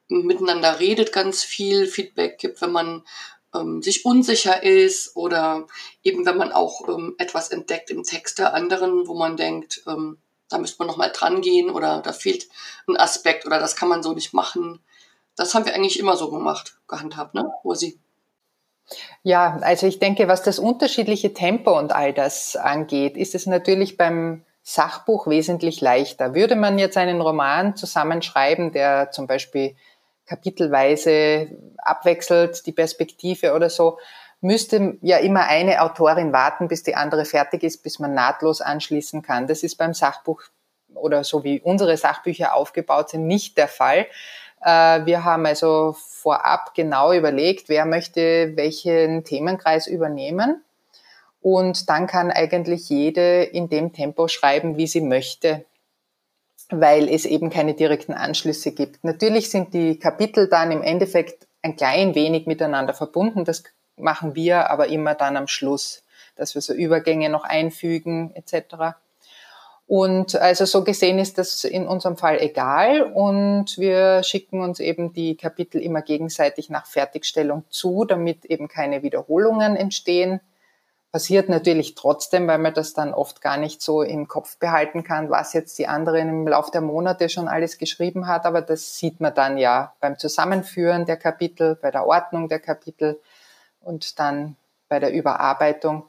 miteinander 0.08 0.80
redet, 0.80 1.14
ganz 1.14 1.44
viel 1.44 1.86
Feedback 1.86 2.40
gibt, 2.40 2.62
wenn 2.62 2.72
man 2.72 3.04
ähm, 3.56 3.82
sich 3.82 4.06
unsicher 4.06 4.64
ist 4.64 5.16
oder 5.16 5.66
eben 6.04 6.26
wenn 6.26 6.38
man 6.38 6.52
auch 6.52 6.88
ähm, 6.88 7.16
etwas 7.18 7.50
entdeckt 7.50 7.90
im 7.90 8.04
Text 8.04 8.40
der 8.40 8.54
anderen, 8.54 9.08
wo 9.08 9.16
man 9.16 9.38
denkt, 9.38 9.84
ähm, 9.88 10.18
da 10.50 10.58
müsste 10.58 10.78
man 10.80 10.88
nochmal 10.88 11.12
dran 11.14 11.42
gehen 11.42 11.70
oder 11.70 12.02
da 12.02 12.14
fehlt 12.14 12.48
ein 12.88 12.98
Aspekt 12.98 13.46
oder 13.46 13.60
das 13.60 13.76
kann 13.76 13.90
man 13.90 14.04
so 14.04 14.14
nicht 14.14 14.34
machen. 14.34 14.80
Das 15.36 15.54
haben 15.54 15.66
wir 15.66 15.74
eigentlich 15.74 16.00
immer 16.00 16.18
so 16.18 16.30
gemacht, 16.30 16.80
gehandhabt, 16.88 17.34
ne, 17.36 17.52
Rosi? 17.64 18.00
Ja, 19.22 19.60
also 19.62 19.86
ich 19.86 20.00
denke, 20.00 20.28
was 20.28 20.42
das 20.42 20.58
unterschiedliche 20.58 21.34
Tempo 21.34 21.78
und 21.78 21.94
all 21.94 22.14
das 22.14 22.56
angeht, 22.56 23.16
ist 23.16 23.36
es 23.36 23.46
natürlich 23.46 23.98
beim 23.98 24.44
Sachbuch 24.64 25.28
wesentlich 25.28 25.82
leichter. 25.82 26.34
Würde 26.34 26.56
man 26.56 26.80
jetzt 26.80 26.98
einen 26.98 27.22
Roman 27.22 27.76
zusammenschreiben, 27.76 28.72
der 28.72 29.12
zum 29.12 29.28
Beispiel 29.28 29.76
kapitelweise 30.30 31.48
abwechselt, 31.80 32.66
die 32.68 32.72
Perspektive 32.72 33.54
oder 33.54 33.70
so, 33.70 33.98
müsste 34.42 34.98
ja 35.02 35.18
immer 35.18 35.48
eine 35.48 35.82
Autorin 35.82 36.32
warten, 36.32 36.68
bis 36.68 36.84
die 36.84 36.96
andere 36.96 37.26
fertig 37.26 37.64
ist, 37.64 37.84
bis 37.84 38.00
man 38.00 38.14
nahtlos 38.14 38.62
anschließen 38.62 39.22
kann. 39.22 39.48
Das 39.48 39.64
ist 39.64 39.76
beim 39.76 39.94
Sachbuch 39.94 40.44
oder 40.94 41.24
so 41.24 41.44
wie 41.44 41.60
unsere 41.60 41.98
Sachbücher 41.98 42.54
aufgebaut 42.54 43.10
sind, 43.10 43.28
nicht 43.28 43.58
der 43.58 43.68
Fall. 43.68 44.06
Äh, 44.64 45.06
wir 45.06 45.24
haben 45.26 45.46
also 45.46 45.96
vorab 45.98 46.74
genau 46.76 47.12
überlegt, 47.12 47.68
wer 47.68 47.86
möchte 47.86 48.56
welchen 48.56 49.24
Themenkreis 49.24 49.88
übernehmen. 49.88 50.64
Und 51.42 51.90
dann 51.90 52.06
kann 52.06 52.32
eigentlich 52.32 52.90
jede 52.90 53.44
in 53.44 53.70
dem 53.70 53.94
Tempo 53.94 54.28
schreiben, 54.28 54.78
wie 54.78 54.88
sie 54.88 55.02
möchte 55.02 55.66
weil 56.70 57.10
es 57.10 57.26
eben 57.26 57.50
keine 57.50 57.74
direkten 57.74 58.14
Anschlüsse 58.14 58.72
gibt. 58.72 59.04
Natürlich 59.04 59.50
sind 59.50 59.74
die 59.74 59.98
Kapitel 59.98 60.48
dann 60.48 60.72
im 60.72 60.84
Endeffekt 60.84 61.48
ein 61.62 61.76
klein 61.76 62.16
wenig 62.16 62.46
miteinander 62.46 62.94
verbunden. 62.94 63.44
Das 63.44 63.64
machen 63.98 64.36
wir 64.36 64.70
aber 64.70 64.88
immer 64.88 65.16
dann 65.16 65.36
am 65.36 65.48
Schluss, 65.48 66.04
dass 66.36 66.56
wir 66.56 66.62
so 66.62 66.74
Übergänge 66.74 67.30
noch 67.30 67.44
einfügen 67.44 68.32
etc. 68.36 68.96
Und 69.88 70.36
also 70.36 70.66
so 70.66 70.84
gesehen 70.84 71.18
ist 71.18 71.40
das 71.40 71.64
in 71.64 71.88
unserem 71.88 72.16
Fall 72.16 72.40
egal 72.40 73.02
und 73.02 73.80
wir 73.80 74.22
schicken 74.22 74.62
uns 74.62 74.80
eben 74.80 75.14
die 75.14 75.36
Kapitel 75.36 75.82
immer 75.82 76.04
gegenseitig 76.04 76.70
nach 76.70 76.86
Fertigstellung 76.86 77.64
zu, 77.70 78.06
damit 78.06 78.46
eben 78.46 78.68
keine 78.68 79.02
Wiederholungen 79.02 79.76
entstehen 79.76 80.42
passiert 81.12 81.50
natürlich 81.50 81.96
trotzdem, 81.96 82.48
weil 82.48 82.60
man 82.60 82.74
das 82.74 82.94
dann 82.94 83.14
oft 83.14 83.42
gar 83.42 83.58
nicht 83.58 83.82
so 83.82 84.02
im 84.02 84.28
Kopf 84.28 84.58
behalten 84.58 85.04
kann, 85.04 85.30
was 85.30 85.54
jetzt 85.54 85.80
die 85.80 85.88
anderen 85.88 86.30
im 86.30 86.48
Laufe 86.48 86.72
der 86.72 86.82
Monate 86.82 87.30
schon 87.30 87.48
alles 87.48 87.78
geschrieben 87.78 88.28
hat. 88.28 88.46
Aber 88.46 88.62
das 88.62 88.98
sieht 88.98 89.20
man 89.20 89.34
dann 89.34 89.58
ja 89.58 89.94
beim 90.00 90.20
Zusammenführen 90.20 91.06
der 91.06 91.18
Kapitel, 91.18 91.76
bei 91.76 91.92
der 91.92 92.06
Ordnung 92.06 92.48
der 92.48 92.60
Kapitel 92.60 93.20
und 93.82 94.20
dann 94.20 94.56
bei 94.88 95.00
der 95.00 95.12
Überarbeitung. 95.12 96.04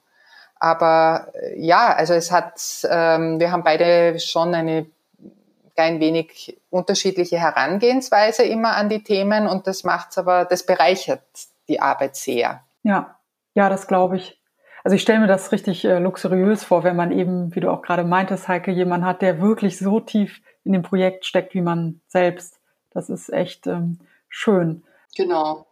Aber 0.59 1.29
äh, 1.35 1.59
ja, 1.59 1.95
also 1.95 2.13
es 2.13 2.31
hat, 2.31 2.61
ähm, 2.89 3.41
wir 3.41 3.51
haben 3.51 3.65
beide 3.65 4.21
schon 4.21 4.55
eine 4.55 4.87
klein 5.75 6.01
wenig 6.01 6.61
unterschiedliche 6.69 7.39
Herangehensweise 7.39 8.43
immer 8.43 8.77
an 8.77 8.91
die 8.91 9.03
Themen 9.03 9.47
und 9.47 9.67
das 9.67 9.83
macht's 9.85 10.19
aber, 10.19 10.45
das 10.45 10.67
bereichert 10.67 11.23
die 11.69 11.81
Arbeit 11.81 12.17
sehr. 12.17 12.63
Ja, 12.83 13.17
ja, 13.55 13.71
das 13.71 13.87
glaube 13.87 14.17
ich. 14.17 14.40
Also 14.83 14.95
ich 14.95 15.03
stelle 15.03 15.21
mir 15.21 15.27
das 15.27 15.53
richtig 15.53 15.85
äh, 15.85 15.99
luxuriös 15.99 16.65
vor, 16.65 16.85
wenn 16.85 16.97
man 16.97 17.13
eben, 17.13 17.55
wie 17.55 17.61
du 17.61 17.71
auch 17.71 17.83
gerade 17.83 18.05
meintest, 18.05 18.49
Heike, 18.49 18.71
jemand 18.71 19.05
hat, 19.05 19.23
der 19.23 19.41
wirklich 19.41 19.79
so 19.79 20.01
tief 20.01 20.41
in 20.65 20.73
dem 20.73 20.83
Projekt 20.83 21.27
steckt 21.27 21.55
wie 21.55 21.61
man 21.61 22.01
selbst. 22.07 22.59
Das 22.91 23.09
ist 23.11 23.33
echt 23.33 23.67
ähm, 23.67 23.99
schön. 24.29 24.85
Genau. 25.17 25.67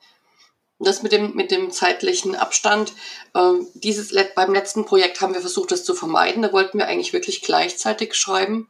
Das 0.79 1.03
mit 1.03 1.11
dem, 1.11 1.35
mit 1.35 1.50
dem 1.50 1.71
zeitlichen 1.71 2.37
Abstand, 2.37 2.93
äh, 3.35 3.53
dieses 3.75 4.15
beim 4.35 4.55
letzten 4.55 4.85
Projekt 4.85 5.21
haben 5.21 5.35
wir 5.35 5.41
versucht, 5.41 5.73
das 5.73 5.85
zu 5.85 5.95
vermeiden. 5.95 6.43
Da 6.43 6.53
wollten 6.53 6.79
wir 6.79 6.87
eigentlich 6.87 7.12
wirklich 7.12 7.43
gleichzeitig 7.43 8.15
schreiben. 8.15 8.69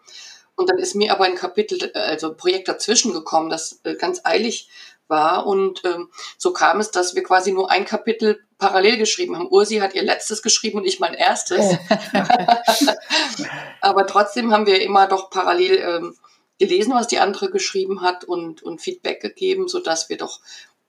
Und 0.56 0.70
dann 0.70 0.78
ist 0.78 0.94
mir 0.94 1.12
aber 1.12 1.24
ein 1.24 1.34
Kapitel, 1.34 1.90
äh, 1.94 1.98
also 1.98 2.30
ein 2.30 2.36
Projekt 2.36 2.68
dazwischen 2.68 3.12
gekommen, 3.12 3.50
das 3.50 3.80
äh, 3.84 3.94
ganz 3.94 4.22
eilig 4.24 4.70
war. 5.08 5.46
Und 5.46 5.82
ähm, 5.84 6.08
so 6.36 6.52
kam 6.52 6.80
es, 6.80 6.90
dass 6.90 7.14
wir 7.14 7.22
quasi 7.22 7.52
nur 7.52 7.70
ein 7.70 7.84
Kapitel 7.84 8.40
parallel 8.58 8.98
geschrieben 8.98 9.36
haben. 9.36 9.48
Ursi 9.48 9.76
hat 9.76 9.94
ihr 9.94 10.02
letztes 10.02 10.42
geschrieben 10.42 10.78
und 10.78 10.84
ich 10.84 11.00
mein 11.00 11.14
erstes. 11.14 11.76
Aber 13.80 14.06
trotzdem 14.06 14.52
haben 14.52 14.66
wir 14.66 14.82
immer 14.82 15.06
doch 15.06 15.30
parallel 15.30 15.76
ähm, 15.76 16.14
gelesen, 16.58 16.92
was 16.94 17.06
die 17.06 17.20
andere 17.20 17.50
geschrieben 17.50 18.02
hat 18.02 18.24
und, 18.24 18.62
und 18.62 18.80
Feedback 18.80 19.20
gegeben, 19.20 19.68
sodass 19.68 20.08
wir 20.08 20.16
doch 20.16 20.40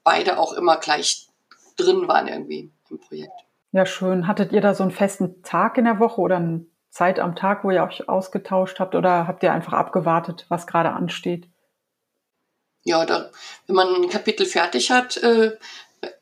beide 0.03 0.39
auch 0.39 0.53
immer 0.53 0.77
gleich 0.77 1.27
drin 1.77 2.07
waren 2.07 2.27
irgendwie 2.27 2.71
im 2.89 2.99
Projekt. 2.99 3.31
Ja, 3.71 3.85
schön. 3.85 4.27
Hattet 4.27 4.51
ihr 4.51 4.61
da 4.61 4.73
so 4.73 4.83
einen 4.83 4.91
festen 4.91 5.43
Tag 5.43 5.77
in 5.77 5.85
der 5.85 5.99
Woche 5.99 6.19
oder 6.19 6.37
eine 6.37 6.65
Zeit 6.89 7.19
am 7.19 7.35
Tag, 7.35 7.63
wo 7.63 7.69
ihr 7.69 7.83
euch 7.83 8.09
ausgetauscht 8.09 8.79
habt 8.79 8.95
oder 8.95 9.27
habt 9.27 9.43
ihr 9.43 9.53
einfach 9.53 9.73
abgewartet, 9.73 10.45
was 10.49 10.65
gerade 10.65 10.91
ansteht? 10.91 11.47
Ja, 12.83 13.05
da, 13.05 13.29
wenn 13.67 13.75
man 13.75 13.93
ein 13.93 14.09
Kapitel 14.09 14.45
fertig 14.45 14.89
hat, 14.91 15.17
äh, 15.17 15.57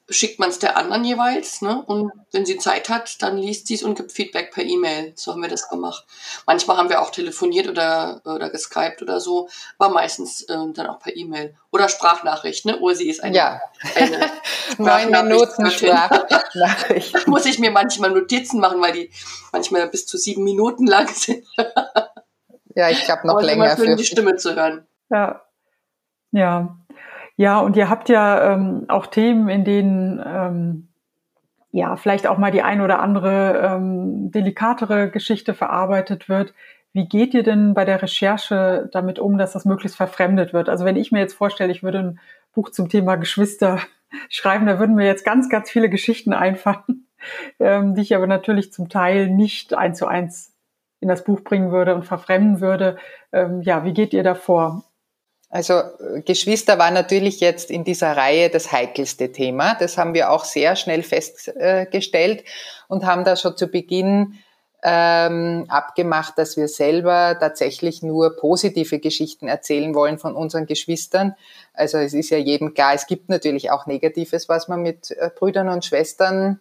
schickt 0.10 0.40
man 0.40 0.50
es 0.50 0.60
der 0.60 0.78
anderen 0.78 1.04
jeweils. 1.04 1.62
Ne? 1.62 1.84
Und 1.86 2.12
wenn 2.32 2.46
sie 2.46 2.58
Zeit 2.58 2.90
hat, 2.90 3.22
dann 3.22 3.38
liest 3.38 3.68
sie 3.68 3.76
es 3.76 3.84
und 3.84 3.96
gibt 3.96 4.12
Feedback 4.12 4.52
per 4.54 4.64
E-Mail. 4.64 5.14
So 5.16 5.34
haben 5.34 5.42
wir 5.42 5.50
das 5.50 5.70
gemacht. 5.70 6.06
Manchmal 6.46 6.78
haben 6.78 6.90
wir 6.90 7.02
auch 7.02 7.12
telefoniert 7.12 7.68
oder, 7.68 8.22
oder 8.26 8.50
geskypt 8.50 9.02
oder 9.02 9.20
so, 9.20 9.50
war 9.78 9.90
meistens 9.90 10.44
äh, 10.44 10.56
dann 10.74 10.88
auch 10.88 11.00
per 11.00 11.16
E-Mail. 11.16 11.56
Oder 11.72 11.90
Sprachnachricht, 11.90 12.66
ne? 12.66 12.78
Ursi 12.80 13.10
ist 13.10 13.22
eine, 13.22 13.36
ja. 13.36 13.62
eine 13.96 14.32
Neun 14.78 15.12
Minuten 15.12 15.70
Sprachnachricht. 15.70 17.14
da 17.14 17.20
muss 17.28 17.46
ich 17.46 17.60
mir 17.60 17.72
manchmal 17.72 18.12
Notizen 18.12 18.60
machen, 18.60 18.82
weil 18.82 18.94
die 18.94 19.12
manchmal 19.52 19.88
bis 19.90 20.06
zu 20.06 20.18
sieben 20.18 20.44
Minuten 20.44 20.88
lang 20.88 21.08
sind. 21.10 21.46
ja, 22.76 22.90
ich 22.90 23.04
glaube 23.04 23.28
noch 23.28 23.36
Aber 23.36 23.44
länger. 23.44 23.76
Für 23.76 23.96
die 23.96 24.06
Stimme 24.06 24.38
zu 24.38 24.56
hören. 24.56 24.88
Ja. 25.10 25.42
Ja, 26.32 26.78
ja, 27.38 27.60
und 27.60 27.78
ihr 27.78 27.90
habt 27.90 28.10
ja 28.10 28.54
ähm, 28.54 28.86
auch 28.88 29.06
Themen, 29.06 29.48
in 29.48 29.64
denen 29.64 30.22
ähm, 30.26 30.88
ja 31.72 31.96
vielleicht 31.96 32.26
auch 32.26 32.40
mal 32.40 32.52
die 32.52 32.64
ein 32.64 32.82
oder 32.82 33.00
andere 33.00 33.60
ähm, 33.64 34.32
delikatere 34.32 35.12
Geschichte 35.12 35.54
verarbeitet 35.54 36.30
wird. 36.30 36.54
Wie 36.94 37.08
geht 37.08 37.36
ihr 37.36 37.44
denn 37.44 37.76
bei 37.76 37.86
der 37.86 38.02
Recherche 38.02 38.90
damit 38.92 39.20
um, 39.20 39.38
dass 39.38 39.54
das 39.54 39.66
möglichst 39.66 39.98
verfremdet 39.98 40.52
wird? 40.52 40.68
Also 40.68 40.84
wenn 40.84 40.96
ich 40.96 41.12
mir 41.12 41.20
jetzt 41.20 41.36
vorstelle, 41.36 41.72
ich 41.72 41.84
würde 41.84 42.00
ein 42.00 42.20
Buch 42.54 42.72
zum 42.72 42.90
Thema 42.90 43.18
Geschwister 43.18 43.80
schreiben, 44.30 44.66
da 44.66 44.80
würden 44.80 44.96
mir 44.96 45.06
jetzt 45.06 45.24
ganz, 45.24 45.48
ganz 45.48 45.70
viele 45.70 45.90
Geschichten 45.90 46.34
einfallen, 46.34 47.06
ähm, 47.60 47.94
die 47.94 48.02
ich 48.02 48.16
aber 48.16 48.26
natürlich 48.26 48.74
zum 48.74 48.90
Teil 48.90 49.30
nicht 49.30 49.76
eins 49.76 50.00
zu 50.00 50.08
eins 50.08 50.56
in 51.02 51.08
das 51.08 51.24
Buch 51.24 51.42
bringen 51.42 51.72
würde 51.72 51.94
und 51.94 52.04
verfremden 52.04 52.62
würde. 52.62 52.98
Ähm, 53.32 53.62
ja, 53.62 53.86
wie 53.86 53.94
geht 53.94 54.14
ihr 54.14 54.24
davor? 54.24 54.84
Also 55.58 55.74
äh, 55.74 56.22
Geschwister 56.22 56.78
war 56.78 56.92
natürlich 56.92 57.40
jetzt 57.40 57.72
in 57.72 57.84
dieser 57.84 58.16
Reihe 58.16 58.52
das 58.52 58.72
heikelste 58.72 59.32
Thema. 59.32 59.74
Das 59.74 59.98
haben 59.98 60.14
wir 60.14 60.30
auch 60.30 60.46
sehr 60.46 60.76
schnell 60.76 61.02
festgestellt 61.02 62.44
und 62.88 63.08
haben 63.08 63.24
da 63.24 63.36
schon 63.36 63.58
zu 63.58 63.66
Beginn 63.66 64.36
ähm, 64.84 65.66
abgemacht, 65.68 66.38
dass 66.38 66.58
wir 66.58 66.68
selber 66.68 67.38
tatsächlich 67.40 68.04
nur 68.04 68.36
positive 68.36 69.00
Geschichten 69.00 69.48
erzählen 69.48 69.96
wollen 69.96 70.20
von 70.20 70.36
unseren 70.36 70.68
Geschwistern. 70.68 71.34
Also 71.74 71.98
es 71.98 72.14
ist 72.14 72.30
ja 72.30 72.38
jedem 72.38 72.76
klar, 72.76 72.94
es 72.94 73.08
gibt 73.08 73.28
natürlich 73.28 73.72
auch 73.72 73.88
Negatives, 73.88 74.48
was 74.48 74.68
man 74.68 74.84
mit 74.84 75.10
äh, 75.10 75.32
Brüdern 75.36 75.70
und 75.70 75.84
Schwestern 75.84 76.60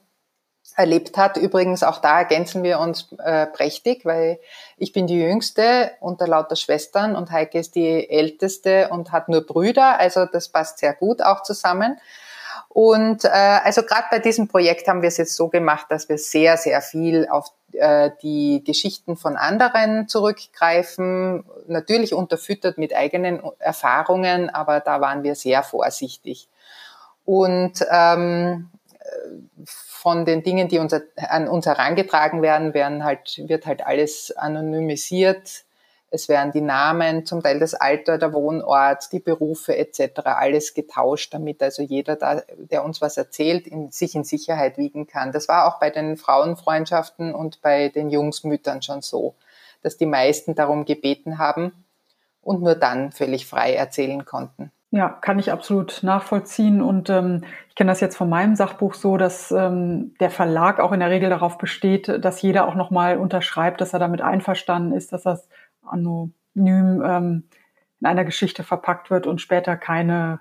erlebt 0.75 1.17
hat. 1.17 1.37
Übrigens 1.37 1.83
auch 1.83 1.99
da 1.99 2.19
ergänzen 2.19 2.63
wir 2.63 2.81
uns 2.81 3.09
äh, 3.19 3.47
prächtig, 3.47 4.05
weil 4.05 4.39
ich 4.77 4.93
bin 4.93 5.07
die 5.07 5.19
Jüngste 5.19 5.93
unter 6.01 6.27
lauter 6.27 6.57
Schwestern 6.57 7.17
und 7.17 7.31
Heike 7.31 7.59
ist 7.59 7.75
die 7.75 8.09
Älteste 8.11 8.89
und 8.91 9.13
hat 9.13 9.29
nur 9.29 9.41
Brüder. 9.43 9.99
Also 9.99 10.27
das 10.27 10.49
passt 10.49 10.79
sehr 10.79 10.95
gut 10.95 11.23
auch 11.23 11.43
zusammen. 11.43 11.99
Und 12.69 13.25
äh, 13.25 13.29
also 13.29 13.83
gerade 13.83 14.05
bei 14.11 14.19
diesem 14.19 14.49
Projekt 14.49 14.87
haben 14.87 15.01
wir 15.01 15.09
es 15.09 15.17
jetzt 15.17 15.35
so 15.35 15.49
gemacht, 15.49 15.87
dass 15.89 16.09
wir 16.09 16.19
sehr, 16.19 16.59
sehr 16.59 16.83
viel 16.83 17.27
auf 17.29 17.53
äh, 17.73 18.11
die 18.23 18.63
Geschichten 18.65 19.17
von 19.17 19.37
anderen 19.37 20.09
zurückgreifen, 20.09 21.45
natürlich 21.69 22.13
unterfüttert 22.13 22.77
mit 22.77 22.95
eigenen 22.95 23.43
Erfahrungen, 23.59 24.51
aber 24.51 24.81
da 24.81 25.01
waren 25.01 25.23
wir 25.23 25.35
sehr 25.35 25.63
vorsichtig. 25.63 26.49
Und 27.25 27.85
ähm, 27.91 28.71
von 29.65 30.25
den 30.25 30.43
Dingen, 30.43 30.69
die 30.69 30.79
uns, 30.79 30.95
an 31.17 31.49
uns 31.49 31.67
herangetragen 31.67 32.43
werden, 32.43 32.75
werden 32.75 33.05
halt, 33.05 33.43
wird 33.47 33.67
halt 33.67 33.87
alles 33.87 34.37
anonymisiert. 34.37 35.65
Es 36.11 36.29
werden 36.29 36.53
die 36.53 36.61
Namen, 36.61 37.27
zum 37.27 37.43
Teil 37.43 37.59
das 37.59 37.75
Alter, 37.75 38.17
der 38.17 38.33
Wohnort, 38.33 39.13
die 39.13 39.19
Berufe 39.19 39.77
etc. 39.77 40.21
alles 40.25 40.73
getauscht, 40.73 41.35
damit 41.35 41.63
also 41.63 41.83
jeder, 41.83 42.17
da, 42.17 42.43
der 42.57 42.85
uns 42.85 43.01
was 43.01 43.17
erzählt, 43.17 43.67
in, 43.67 43.91
sich 43.91 44.15
in 44.15 44.25
Sicherheit 44.25 44.79
wiegen 44.79 45.07
kann. 45.07 45.33
Das 45.33 45.49
war 45.49 45.67
auch 45.67 45.81
bei 45.81 45.91
den 45.91 46.17
Frauenfreundschaften 46.17 47.35
und 47.35 47.61
bei 47.61 47.89
den 47.89 48.11
Jungsmüttern 48.11 48.83
schon 48.83 49.03
so, 49.03 49.35
dass 49.83 49.97
die 49.97 50.07
meisten 50.07 50.55
darum 50.55 50.85
gebeten 50.85 51.39
haben 51.39 51.85
und 52.41 52.63
nur 52.63 52.77
dann 52.77 53.11
völlig 53.11 53.47
frei 53.47 53.75
erzählen 53.75 54.25
konnten. 54.25 54.71
Ja, 54.97 55.11
kann 55.11 55.38
ich 55.38 55.53
absolut 55.53 56.03
nachvollziehen. 56.03 56.81
Und 56.81 57.11
ähm, 57.11 57.45
ich 57.69 57.75
kenne 57.75 57.91
das 57.91 58.00
jetzt 58.00 58.17
von 58.17 58.31
meinem 58.31 58.57
Sachbuch 58.57 58.95
so, 58.95 59.19
dass 59.19 59.53
ähm, 59.53 60.15
der 60.21 60.31
Verlag 60.31 60.81
auch 60.81 60.93
in 60.93 61.00
der 61.00 61.11
Regel 61.11 61.29
darauf 61.29 61.59
besteht, 61.59 62.25
dass 62.25 62.41
jeder 62.41 62.67
auch 62.67 62.75
nochmal 62.75 63.19
unterschreibt, 63.19 63.83
dass 63.83 63.93
er 63.93 63.99
damit 63.99 64.23
einverstanden 64.23 64.93
ist, 64.93 65.12
dass 65.12 65.25
das 65.25 65.50
anonym 65.83 66.33
ähm, 66.55 67.45
in 68.00 68.07
einer 68.07 68.25
Geschichte 68.25 68.62
verpackt 68.65 69.11
wird 69.11 69.26
und 69.26 69.43
später 69.43 69.76
keine, 69.76 70.41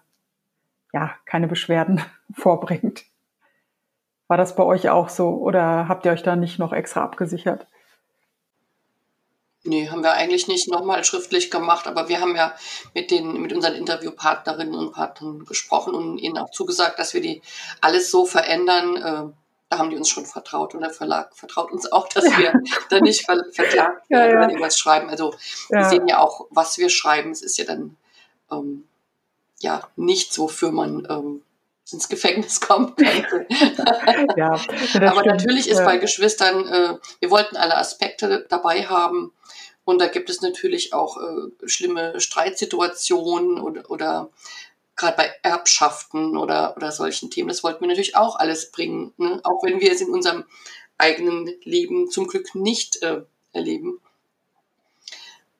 ja, 0.93 1.11
keine 1.25 1.49
Beschwerden 1.49 2.01
vorbringt. 2.33 3.03
War 4.29 4.37
das 4.37 4.55
bei 4.55 4.63
euch 4.63 4.89
auch 4.89 5.09
so 5.09 5.31
oder 5.31 5.89
habt 5.89 6.05
ihr 6.05 6.13
euch 6.13 6.23
da 6.23 6.37
nicht 6.37 6.59
noch 6.59 6.71
extra 6.71 7.03
abgesichert? 7.03 7.67
Nee, 9.67 9.89
haben 9.89 10.03
wir 10.03 10.13
eigentlich 10.13 10.47
nicht 10.47 10.67
nochmal 10.69 11.03
schriftlich 11.03 11.49
gemacht, 11.49 11.87
aber 11.87 12.07
wir 12.07 12.21
haben 12.21 12.35
ja 12.35 12.53
mit 12.93 13.09
den, 13.09 13.41
mit 13.41 13.51
unseren 13.51 13.73
Interviewpartnerinnen 13.73 14.75
und 14.75 14.91
Partnern 14.91 15.43
gesprochen 15.43 15.95
und 15.95 16.19
ihnen 16.19 16.37
auch 16.37 16.51
zugesagt, 16.51 16.99
dass 16.99 17.15
wir 17.15 17.21
die 17.21 17.41
alles 17.81 18.11
so 18.11 18.25
verändern. 18.25 18.95
Äh, 18.95 19.33
da 19.69 19.79
haben 19.79 19.89
die 19.89 19.97
uns 19.97 20.09
schon 20.09 20.27
vertraut 20.27 20.75
und 20.75 20.81
der 20.81 20.91
Verlag 20.91 21.35
vertraut 21.35 21.71
uns 21.71 21.91
auch, 21.91 22.07
dass 22.09 22.25
wir 22.25 22.53
da 22.89 22.99
nicht 22.99 23.25
ver 23.25 23.43
verklagt 23.51 24.07
werden, 24.09 24.29
ja, 24.29 24.41
ja. 24.41 24.47
wenn 24.47 24.57
wir 24.57 24.65
was 24.65 24.77
schreiben. 24.77 25.09
Also 25.09 25.33
ja. 25.69 25.79
wir 25.79 25.85
sehen 25.85 26.07
ja 26.07 26.19
auch, 26.19 26.45
was 26.51 26.77
wir 26.77 26.89
schreiben. 26.89 27.31
Es 27.31 27.41
ist 27.41 27.57
ja 27.57 27.65
dann 27.65 27.97
ähm, 28.51 28.87
ja 29.61 29.81
nichts, 29.95 30.37
wofür 30.37 30.71
man 30.71 31.07
ähm, 31.09 31.41
ins 31.91 32.07
Gefängnis 32.07 32.61
kommen 32.61 32.95
könnte. 32.95 33.47
ja, 34.37 34.51
Aber 34.51 34.59
stimmt. 34.59 35.25
natürlich 35.25 35.69
ist 35.69 35.83
bei 35.83 35.97
Geschwistern, 35.97 36.67
äh, 36.67 36.97
wir 37.19 37.31
wollten 37.31 37.57
alle 37.57 37.77
Aspekte 37.77 38.45
dabei 38.47 38.85
haben 38.85 39.31
und 39.85 40.01
da 40.01 40.07
gibt 40.07 40.29
es 40.29 40.41
natürlich 40.41 40.93
auch 40.93 41.17
äh, 41.17 41.67
schlimme 41.67 42.19
Streitsituationen 42.19 43.59
oder, 43.59 43.89
oder 43.89 44.29
gerade 44.95 45.15
bei 45.15 45.31
Erbschaften 45.43 46.37
oder, 46.37 46.75
oder 46.75 46.91
solchen 46.91 47.29
Themen. 47.29 47.49
Das 47.49 47.63
wollten 47.63 47.81
wir 47.81 47.87
natürlich 47.87 48.15
auch 48.15 48.37
alles 48.37 48.71
bringen, 48.71 49.13
ne? 49.17 49.39
auch 49.43 49.63
wenn 49.63 49.79
wir 49.79 49.91
es 49.91 50.01
in 50.01 50.09
unserem 50.09 50.45
eigenen 50.97 51.49
Leben 51.63 52.09
zum 52.09 52.27
Glück 52.27 52.55
nicht 52.55 53.01
äh, 53.03 53.21
erleben. 53.53 53.99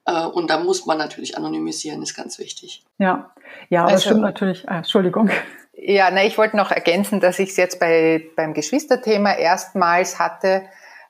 Äh, 0.06 0.24
und 0.26 0.50
da 0.50 0.58
muss 0.58 0.86
man 0.86 0.98
natürlich 0.98 1.36
anonymisieren, 1.36 2.02
ist 2.02 2.16
ganz 2.16 2.38
wichtig. 2.38 2.82
Ja, 2.98 3.32
ja, 3.68 3.82
aber 3.82 3.92
also, 3.92 4.06
stimmt 4.06 4.22
natürlich. 4.22 4.68
Ah, 4.68 4.78
Entschuldigung. 4.78 5.30
Ja, 5.74 6.10
na, 6.10 6.24
ich 6.24 6.38
wollte 6.38 6.56
noch 6.56 6.70
ergänzen, 6.70 7.20
dass 7.20 7.38
ich 7.38 7.50
es 7.50 7.56
jetzt 7.56 7.78
bei, 7.78 8.30
beim 8.34 8.54
Geschwisterthema 8.54 9.34
erstmals 9.34 10.18
hatte, 10.18 10.62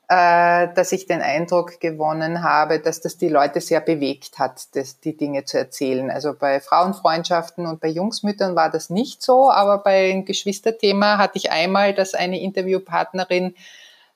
äh, 0.09 0.69
dass 0.73 0.93
ich 0.93 1.05
den 1.05 1.21
Eindruck 1.21 1.81
gewonnen 1.81 2.41
habe, 2.41 2.79
dass 2.79 3.01
das 3.01 3.17
die 3.17 3.27
Leute 3.27 3.59
sehr 3.59 3.81
bewegt 3.81 4.39
hat, 4.39 4.75
das, 4.75 5.01
die 5.01 5.17
Dinge 5.17 5.43
zu 5.43 5.57
erzählen. 5.57 6.09
Also 6.09 6.33
bei 6.33 6.61
Frauenfreundschaften 6.61 7.65
und 7.65 7.81
bei 7.81 7.89
Jungsmüttern 7.89 8.55
war 8.55 8.71
das 8.71 8.89
nicht 8.89 9.21
so, 9.21 9.51
aber 9.51 9.79
bei 9.79 10.23
Geschwisterthema 10.25 11.17
hatte 11.17 11.37
ich 11.37 11.51
einmal, 11.51 11.93
dass 11.93 12.13
eine 12.13 12.39
Interviewpartnerin 12.39 13.55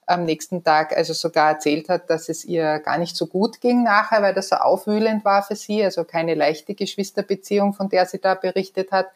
am 0.05 0.23
nächsten 0.23 0.63
Tag 0.63 0.95
also 0.95 1.13
sogar 1.13 1.51
erzählt 1.51 1.89
hat, 1.89 2.09
dass 2.09 2.29
es 2.29 2.45
ihr 2.45 2.79
gar 2.79 2.97
nicht 2.97 3.15
so 3.15 3.27
gut 3.27 3.61
ging 3.61 3.83
nachher, 3.83 4.21
weil 4.21 4.33
das 4.33 4.49
so 4.49 4.55
aufwühlend 4.55 5.25
war 5.25 5.43
für 5.43 5.55
sie, 5.55 5.83
also 5.83 6.03
keine 6.05 6.35
leichte 6.35 6.73
Geschwisterbeziehung, 6.73 7.73
von 7.73 7.89
der 7.89 8.05
sie 8.05 8.19
da 8.19 8.35
berichtet 8.35 8.91
hat. 8.91 9.07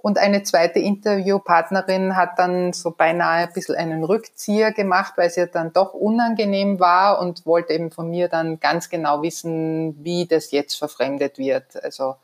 Und 0.00 0.16
eine 0.16 0.44
zweite 0.44 0.78
Interviewpartnerin 0.78 2.14
hat 2.14 2.38
dann 2.38 2.72
so 2.72 2.92
beinahe 2.92 3.48
ein 3.48 3.52
bisschen 3.52 3.74
einen 3.74 4.04
Rückzieher 4.04 4.72
gemacht, 4.72 5.14
weil 5.16 5.26
es 5.26 5.36
ihr 5.36 5.48
dann 5.48 5.72
doch 5.72 5.92
unangenehm 5.92 6.78
war 6.78 7.20
und 7.20 7.44
wollte 7.44 7.72
eben 7.72 7.90
von 7.90 8.08
mir 8.08 8.28
dann 8.28 8.60
ganz 8.60 8.90
genau 8.90 9.22
wissen, 9.22 10.02
wie 10.04 10.26
das 10.26 10.52
jetzt 10.52 10.76
verfremdet 10.76 11.36
wird. 11.36 11.82
Also 11.82 12.14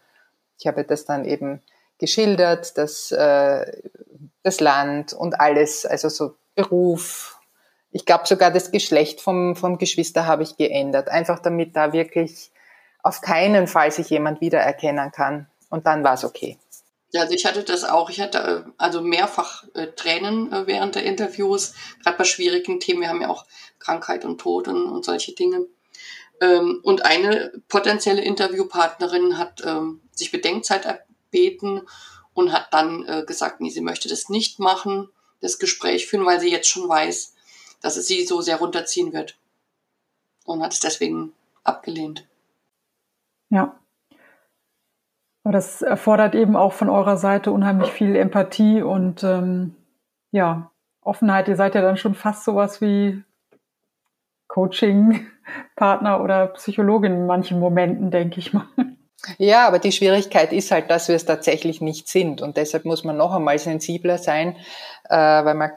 ich 0.57 0.69
habe 0.69 0.85
das 0.85 1.05
dann 1.05 1.25
eben 1.25 1.63
geschildert, 1.99 2.79
das, 2.79 3.11
äh, 3.11 3.83
das 4.45 4.61
Land 4.61 5.13
und 5.13 5.41
alles, 5.41 5.85
also 5.85 6.09
so 6.09 6.35
Beruf. 6.55 7.41
Ich 7.91 8.07
glaube 8.07 8.27
sogar 8.27 8.53
das 8.53 8.71
Geschlecht 8.71 9.21
vom, 9.21 9.57
vom 9.57 9.79
Geschwister 9.79 10.27
habe 10.27 10.45
ich 10.45 10.57
geändert, 10.57 11.09
einfach 11.09 11.41
damit 11.41 11.75
da 11.75 11.93
wirklich 11.93 12.53
auf 13.03 13.21
keinen 13.21 13.67
Fall 13.67 13.91
sich 13.91 14.11
jemand 14.11 14.41
wiedererkennen 14.41 15.11
kann. 15.11 15.49
Und 15.71 15.87
dann 15.89 16.05
war 16.05 16.15
es 16.15 16.25
okay. 16.25 16.57
Ja, 17.15 17.21
also 17.21 17.33
ich 17.33 17.47
hatte 17.47 17.63
das 17.63 17.85
auch. 17.85 18.11
Ich 18.11 18.21
hatte 18.21 18.39
äh, 18.67 18.71
also 18.77 19.01
mehrfach 19.01 19.63
äh, 19.75 19.87
Tränen 19.87 20.53
äh, 20.53 20.67
während 20.67 20.97
der 20.97 21.05
Interviews, 21.05 21.73
gerade 22.03 22.19
bei 22.19 22.25
schwierigen 22.25 22.81
Themen. 22.81 23.03
Wir 23.03 23.09
haben 23.09 23.23
ja 23.23 23.29
auch 23.29 23.47
Krankheit 23.79 24.25
und 24.25 24.41
Tod 24.41 24.67
und, 24.67 24.87
und 24.87 25.05
solche 25.05 25.33
Dinge. 25.33 25.65
Ähm, 26.41 26.81
und 26.83 27.05
eine 27.05 27.53
potenzielle 27.69 28.21
Interviewpartnerin 28.21 29.39
hat 29.39 29.63
ähm, 29.65 30.01
sich 30.11 30.33
Bedenkzeit 30.33 30.87
erbeten 30.87 31.83
und 32.33 32.51
hat 32.51 32.75
dann 32.75 33.07
äh, 33.07 33.23
gesagt, 33.25 33.61
nee, 33.61 33.71
sie 33.71 33.81
möchte 33.81 34.09
das 34.09 34.29
nicht 34.29 34.59
machen, 34.59 35.09
das 35.41 35.61
Gespräch 35.61 36.09
führen, 36.09 36.27
weil 36.27 36.41
sie 36.41 36.51
jetzt 36.51 36.69
schon 36.69 36.89
weiß, 36.89 37.37
dass 37.81 37.97
es 37.97 38.09
sie 38.09 38.27
so 38.27 38.41
sehr 38.41 38.57
runterziehen 38.57 39.13
wird. 39.13 39.39
Und 40.47 40.65
hat 40.65 40.73
es 40.73 40.81
deswegen 40.81 41.33
abgelehnt. 41.63 42.27
Ja, 43.51 43.79
aber 45.45 45.53
das 45.53 45.83
erfordert 45.83 46.35
eben 46.35 46.57
auch 46.57 46.73
von 46.73 46.89
eurer 46.89 47.17
Seite 47.17 47.53
unheimlich 47.53 47.91
viel 47.91 48.17
Empathie 48.17 48.83
und 48.83 49.23
ähm, 49.23 49.77
ja, 50.31 50.71
Offenheit. 51.03 51.49
Ihr 51.49 51.57
seid 51.57 51.75
ja 51.75 51.83
dann 51.83 51.97
schon 51.97 52.15
fast 52.15 52.45
sowas 52.45 52.81
wie 52.81 53.23
Coaching-Partner 54.49 56.23
oder 56.23 56.49
Psychologin 56.49 57.13
in 57.13 57.27
manchen 57.27 57.61
Momenten, 57.61 58.11
denke 58.11 58.41
ich 58.41 58.53
mal. 58.53 58.67
Ja, 59.39 59.67
aber 59.67 59.79
die 59.79 59.93
Schwierigkeit 59.93 60.53
ist 60.53 60.71
halt, 60.71 60.91
dass 60.91 61.09
wir 61.09 61.15
es 61.15 61.25
tatsächlich 61.25 61.81
nicht 61.81 62.09
sind. 62.09 62.43
Und 62.43 62.59
deshalb 62.59 62.85
muss 62.85 63.05
man 63.05 63.17
noch 63.17 63.33
einmal 63.33 63.59
sensibler 63.59 64.19
sein, 64.19 64.57
äh, 65.09 65.17
weil 65.17 65.55
man 65.55 65.71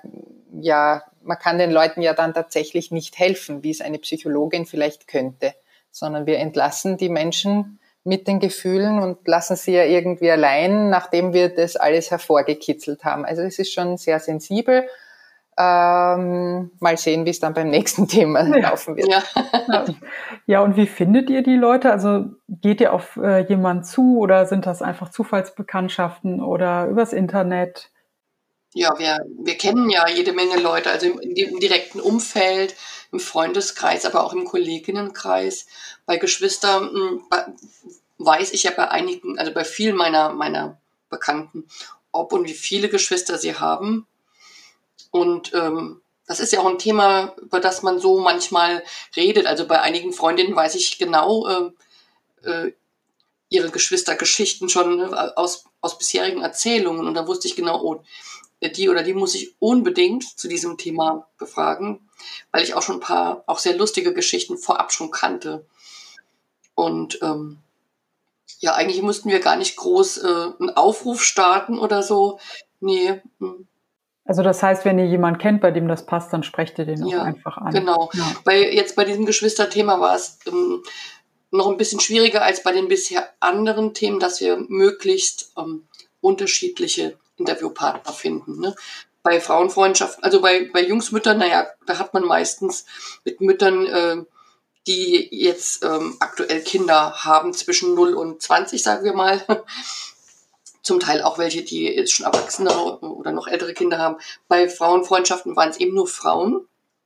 ja, 0.62 1.04
man 1.22 1.38
kann 1.38 1.58
den 1.58 1.72
Leuten 1.72 2.02
ja 2.02 2.14
dann 2.14 2.34
tatsächlich 2.34 2.92
nicht 2.92 3.20
helfen, 3.20 3.64
wie 3.64 3.72
es 3.72 3.82
eine 3.82 4.00
Psychologin 4.00 4.66
vielleicht 4.66 5.08
könnte, 5.08 5.54
sondern 5.92 6.26
wir 6.26 6.40
entlassen 6.40 6.98
die 6.98 7.10
Menschen 7.10 7.77
mit 8.08 8.28
den 8.28 8.40
Gefühlen 8.40 9.00
und 9.00 9.28
lassen 9.28 9.58
sie 9.58 9.74
ja 9.74 9.84
irgendwie 9.84 10.32
allein, 10.32 10.90
nachdem 10.90 11.34
wir 11.34 11.50
das 11.54 11.76
alles 11.76 12.10
hervorgekitzelt 12.10 13.04
haben. 13.04 13.26
Also 13.26 13.42
es 13.42 13.60
ist 13.60 13.74
schon 13.74 13.98
sehr 13.98 14.20
sensibel. 14.20 14.88
Ähm, 15.60 16.72
mal 16.80 16.98
sehen, 16.98 17.26
wie 17.26 17.32
es 17.32 17.40
dann 17.40 17.54
beim 17.54 17.70
nächsten 17.70 18.08
Thema 18.08 18.48
ja. 18.48 18.70
laufen 18.70 18.96
wird. 18.96 19.10
Ja. 19.10 19.86
ja, 20.46 20.62
und 20.62 20.78
wie 20.78 20.88
findet 20.88 21.30
ihr 21.30 21.44
die 21.44 21.58
Leute? 21.58 21.92
Also 21.92 22.28
geht 22.48 22.80
ihr 22.80 22.94
auf 22.94 23.18
äh, 23.18 23.40
jemanden 23.40 23.84
zu 23.84 24.20
oder 24.20 24.46
sind 24.46 24.66
das 24.66 24.82
einfach 24.82 25.10
Zufallsbekanntschaften 25.10 26.42
oder 26.42 26.88
übers 26.88 27.12
Internet? 27.12 27.92
Ja, 28.74 28.94
wir, 28.98 29.18
wir 29.44 29.58
kennen 29.58 29.90
ja 29.90 30.08
jede 30.08 30.32
Menge 30.32 30.62
Leute, 30.62 30.92
also 30.92 31.08
im, 31.08 31.20
im 31.20 31.60
direkten 31.60 32.00
Umfeld, 32.00 32.76
im 33.12 33.20
Freundeskreis, 33.20 34.06
aber 34.06 34.24
auch 34.24 34.34
im 34.34 34.46
Kolleginnenkreis. 34.46 35.68
Bei 36.06 36.18
Geschwistern 36.18 36.90
hm, 36.90 37.24
weiß 38.18 38.54
ich 38.54 38.64
ja 38.64 38.72
bei 38.72 38.90
einigen, 38.90 39.38
also 39.40 39.54
bei 39.54 39.64
vielen 39.64 39.96
meiner, 39.96 40.30
meiner 40.30 40.78
Bekannten, 41.10 41.68
ob 42.12 42.34
und 42.34 42.48
wie 42.48 42.54
viele 42.54 42.90
Geschwister 42.90 43.38
sie 43.38 43.56
haben. 43.56 44.08
Und 45.12 45.54
ähm, 45.54 46.02
das 46.26 46.40
ist 46.40 46.52
ja 46.52 46.60
auch 46.60 46.66
ein 46.66 46.80
Thema, 46.80 47.36
über 47.42 47.60
das 47.60 47.84
man 47.84 48.00
so 48.00 48.20
manchmal 48.20 48.84
redet. 49.16 49.46
Also 49.46 49.66
bei 49.66 49.82
einigen 49.82 50.12
Freundinnen 50.12 50.56
weiß 50.56 50.76
ich 50.76 50.98
genau 50.98 51.48
äh, 51.48 52.50
äh, 52.50 52.74
ihre 53.50 53.70
Geschwistergeschichten 53.70 54.68
schon 54.68 55.00
äh, 55.00 55.16
aus, 55.36 55.66
aus 55.80 55.98
bisherigen 55.98 56.42
Erzählungen. 56.42 57.08
Und 57.08 57.14
da 57.14 57.28
wusste 57.28 57.48
ich 57.48 57.56
genau, 57.56 57.82
oh, 57.82 58.04
die 58.62 58.90
oder 58.90 59.04
die 59.04 59.14
muss 59.14 59.36
ich 59.36 59.56
unbedingt 59.60 60.24
zu 60.38 60.48
diesem 60.48 60.78
Thema 60.78 61.28
befragen, 61.38 62.07
weil 62.52 62.64
ich 62.64 62.74
auch 62.74 62.82
schon 62.82 62.98
ein 62.98 63.02
paar 63.02 63.44
auch 63.48 63.60
sehr 63.60 63.76
lustige 63.76 64.14
Geschichten 64.14 64.58
vorab 64.58 64.92
schon 64.92 65.12
kannte. 65.12 65.66
Und 66.76 67.20
ähm, 67.22 67.60
ja, 68.60 68.74
eigentlich 68.74 69.02
mussten 69.02 69.30
wir 69.30 69.40
gar 69.40 69.56
nicht 69.56 69.76
groß 69.76 70.18
äh, 70.18 70.28
einen 70.60 70.70
Aufruf 70.72 71.24
starten 71.24 71.80
oder 71.80 72.04
so. 72.04 72.40
Nee. 72.80 73.22
Hm. 73.40 73.68
Also 74.26 74.44
das 74.44 74.62
heißt, 74.62 74.84
wenn 74.84 75.00
ihr 75.00 75.06
jemanden 75.06 75.40
kennt, 75.40 75.62
bei 75.62 75.72
dem 75.72 75.88
das 75.88 76.06
passt, 76.06 76.34
dann 76.34 76.44
sprecht 76.44 76.78
ihr 76.80 76.86
den 76.86 77.02
auch 77.04 77.14
einfach 77.14 77.58
an. 77.58 77.74
Genau. 77.74 78.10
Ja. 78.14 78.36
Bei, 78.44 78.60
jetzt 78.72 78.98
bei 78.98 79.06
diesem 79.06 79.26
Geschwisterthema 79.26 80.02
war 80.02 80.16
es 80.16 80.40
ähm, 80.48 80.84
noch 81.50 81.68
ein 81.70 81.78
bisschen 81.78 82.02
schwieriger 82.02 82.44
als 82.44 82.62
bei 82.62 82.74
den 82.74 82.90
bisher 82.90 83.30
anderen 83.40 83.94
Themen, 83.94 84.20
dass 84.20 84.42
wir 84.42 84.58
möglichst 84.58 85.54
ähm, 85.58 85.88
unterschiedliche 86.20 87.18
Interviewpartner 87.38 88.12
finden. 88.12 88.60
Ne? 88.60 88.76
Bei 89.28 89.42
Frauenfreundschaften, 89.42 90.24
also 90.24 90.40
bei, 90.40 90.70
bei 90.72 90.82
Jungsmüttern, 90.82 91.38
naja, 91.38 91.68
da 91.86 92.00
hat 92.00 92.14
man 92.14 92.24
meistens 92.24 92.86
mit 93.26 93.42
Müttern, 93.42 93.86
äh, 93.86 94.24
die 94.88 95.28
jetzt 95.32 95.84
ähm, 95.84 96.16
aktuell 96.22 96.62
Kinder 96.62 97.26
haben 97.26 97.52
zwischen 97.52 97.94
0 97.94 98.14
und 98.14 98.42
20, 98.42 98.82
sagen 98.82 99.04
wir 99.04 99.12
mal. 99.12 99.46
Zum 100.82 101.02
Teil 101.02 101.24
auch 101.24 101.38
welche, 101.38 101.62
die 101.62 101.84
jetzt 101.88 102.14
schon 102.14 102.26
Erwachsene 102.26 102.74
oder 103.02 103.34
noch 103.34 103.48
ältere 103.48 103.74
Kinder 103.74 103.98
haben. 103.98 104.16
Bei 104.48 104.70
Frauenfreundschaften 104.70 105.58
waren 105.58 105.72
es 105.72 105.78
eben 105.78 105.94
nur 105.94 106.08
Frauen. 106.08 106.66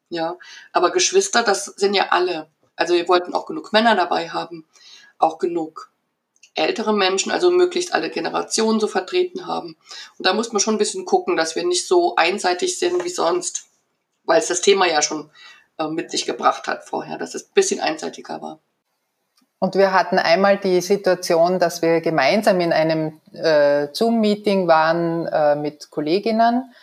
Ja, 0.09 0.37
aber 0.73 0.91
Geschwister, 0.91 1.41
das 1.41 1.65
sind 1.65 1.95
ja 1.95 2.09
alle. 2.11 2.51
Also 2.75 2.93
wir 2.93 3.07
wollten 3.07 3.33
auch 3.33 3.47
genug 3.47 3.73
Männer 3.73 3.95
dabei 3.95 4.29
haben, 4.29 4.67
auch 5.17 5.39
genug 5.39 5.90
ältere 6.55 6.93
Menschen, 6.93 7.31
also 7.31 7.49
möglichst 7.49 7.93
alle 7.93 8.09
Generationen 8.09 8.79
so 8.79 8.87
vertreten 8.87 9.47
haben. 9.47 9.77
Und 10.17 10.25
da 10.25 10.33
muss 10.33 10.51
man 10.51 10.59
schon 10.59 10.75
ein 10.75 10.79
bisschen 10.79 11.05
gucken, 11.05 11.37
dass 11.37 11.55
wir 11.55 11.65
nicht 11.65 11.87
so 11.87 12.15
einseitig 12.15 12.77
sind 12.77 13.03
wie 13.03 13.09
sonst, 13.09 13.65
weil 14.25 14.39
es 14.39 14.47
das 14.47 14.61
Thema 14.61 14.85
ja 14.87 15.01
schon 15.01 15.29
äh, 15.77 15.87
mit 15.87 16.11
sich 16.11 16.25
gebracht 16.25 16.67
hat 16.67 16.83
vorher, 16.83 17.17
dass 17.17 17.35
es 17.35 17.43
ein 17.45 17.53
bisschen 17.53 17.79
einseitiger 17.79 18.41
war. 18.41 18.59
Und 19.59 19.75
wir 19.75 19.93
hatten 19.93 20.17
einmal 20.17 20.57
die 20.57 20.81
Situation, 20.81 21.59
dass 21.59 21.83
wir 21.83 22.01
gemeinsam 22.01 22.59
in 22.61 22.73
einem 22.73 23.21
äh, 23.31 23.89
Zoom-Meeting 23.93 24.67
waren 24.67 25.27
äh, 25.27 25.55
mit 25.55 25.91
Kolleginnen 25.91 26.73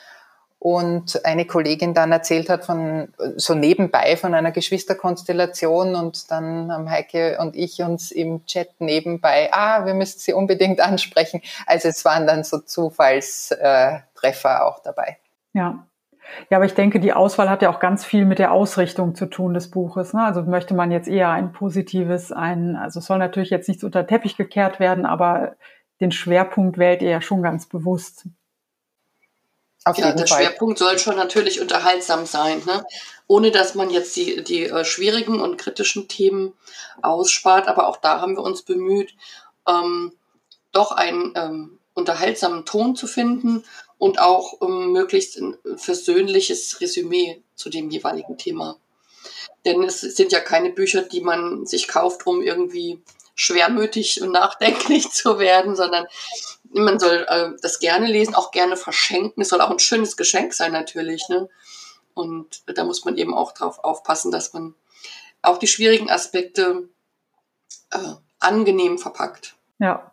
und 0.61 1.25
eine 1.25 1.45
Kollegin 1.45 1.95
dann 1.95 2.11
erzählt 2.11 2.49
hat 2.49 2.65
von 2.65 3.09
so 3.37 3.55
nebenbei 3.55 4.17
von 4.17 4.35
einer 4.35 4.51
Geschwisterkonstellation 4.51 5.95
und 5.95 6.31
dann 6.31 6.73
haben 6.73 6.91
Heike 6.91 7.39
und 7.41 7.55
ich 7.55 7.81
uns 7.81 8.11
im 8.11 8.45
Chat 8.47 8.81
nebenbei, 8.81 9.51
ah, 9.53 9.87
wir 9.87 9.95
müssen 9.95 10.19
sie 10.19 10.33
unbedingt 10.33 10.81
ansprechen. 10.81 11.43
Also 11.67 11.89
es 11.89 12.05
waren 12.05 12.27
dann 12.27 12.43
so 12.43 12.59
Zufallstreffer 12.59 14.67
auch 14.67 14.81
dabei. 14.81 15.19
Ja. 15.53 15.85
Ja, 16.51 16.59
aber 16.59 16.67
ich 16.67 16.75
denke, 16.75 17.01
die 17.01 17.15
Auswahl 17.15 17.49
hat 17.49 17.63
ja 17.63 17.71
auch 17.71 17.81
ganz 17.81 18.05
viel 18.05 18.27
mit 18.27 18.39
der 18.39 18.53
Ausrichtung 18.53 19.15
zu 19.15 19.27
tun 19.27 19.55
des 19.55 19.71
Buches. 19.71 20.13
Ne? 20.13 20.23
Also 20.23 20.43
möchte 20.43 20.75
man 20.75 20.91
jetzt 20.91 21.09
eher 21.09 21.31
ein 21.31 21.53
positives, 21.53 22.33
ein, 22.33 22.77
also 22.77 23.01
es 23.01 23.07
soll 23.07 23.17
natürlich 23.17 23.49
jetzt 23.49 23.67
nicht 23.67 23.83
unter 23.83 24.07
Teppich 24.07 24.37
gekehrt 24.37 24.79
werden, 24.79 25.07
aber 25.07 25.57
den 26.03 26.13
Schwerpunkt 26.13 26.77
wählt 26.77 27.01
ihr 27.01 27.11
ja 27.11 27.21
schon 27.23 27.43
ganz 27.43 27.67
bewusst. 27.67 28.29
Auf 29.89 29.99
ja, 29.99 30.13
der 30.13 30.27
Fall. 30.27 30.45
Schwerpunkt 30.45 30.79
soll 30.79 30.99
schon 30.99 31.17
natürlich 31.17 31.61
unterhaltsam 31.61 32.27
sein, 32.27 32.63
ne? 32.67 32.85
ohne 33.27 33.51
dass 33.51 33.75
man 33.75 33.91
jetzt 33.91 34.17
die, 34.17 34.43
die 34.45 34.65
äh, 34.65 34.85
schwierigen 34.85 35.41
und 35.41 35.57
kritischen 35.57 36.09
Themen 36.09 36.55
ausspart. 37.03 37.69
Aber 37.69 37.89
auch 37.89 37.97
da 37.97 38.21
haben 38.21 38.37
wir 38.37 38.43
uns 38.43 38.63
bemüht, 38.63 39.15
ähm, 39.67 40.13
doch 40.73 40.93
einen 40.93 41.33
ähm, 41.37 41.79
unterhaltsamen 41.95 42.65
Ton 42.65 42.97
zu 42.97 43.07
finden 43.07 43.65
und 43.99 44.21
auch 44.21 44.61
ähm, 44.63 44.93
möglichst 44.93 45.39
ein 45.39 45.57
versöhnliches 45.77 46.81
Resümee 46.81 47.43
zu 47.55 47.71
dem 47.71 47.91
jeweiligen 47.91 48.39
Thema. 48.39 48.77
Denn 49.65 49.83
es 49.83 50.01
sind 50.01 50.33
ja 50.33 50.41
keine 50.41 50.71
Bücher, 50.71 51.03
die 51.03 51.21
man 51.21 51.67
sich 51.67 51.89
kauft, 51.89 52.27
um 52.27 52.43
irgendwie 52.43 53.01
schwermütig 53.35 54.21
und 54.23 54.33
nachdenklich 54.33 55.11
zu 55.13 55.39
werden, 55.39 55.77
sondern 55.77 56.07
man 56.73 56.99
soll 56.99 57.27
äh, 57.29 57.51
das 57.63 57.79
gerne 57.79 58.07
lesen, 58.07 58.35
auch 58.35 58.51
gerne 58.51 58.77
verschenken. 58.77 59.41
Es 59.41 59.49
soll 59.49 59.61
auch 59.61 59.71
ein 59.71 59.79
schönes 59.79 60.17
Geschenk 60.17 60.55
sein 60.55 60.73
natürlich. 60.73 61.29
Ne? 61.29 61.49
Und 62.15 62.63
da 62.77 62.85
muss 62.85 63.05
man 63.05 63.17
eben 63.17 63.35
auch 63.35 63.53
darauf 63.53 63.83
aufpassen, 63.85 64.31
dass 64.31 64.53
man 64.53 64.75
auch 65.43 65.59
die 65.59 65.67
schwierigen 65.67 66.11
Aspekte 66.11 66.89
äh, 67.93 67.99
angenehm 68.41 68.99
verpackt. 68.99 69.57
Ja. 69.79 70.13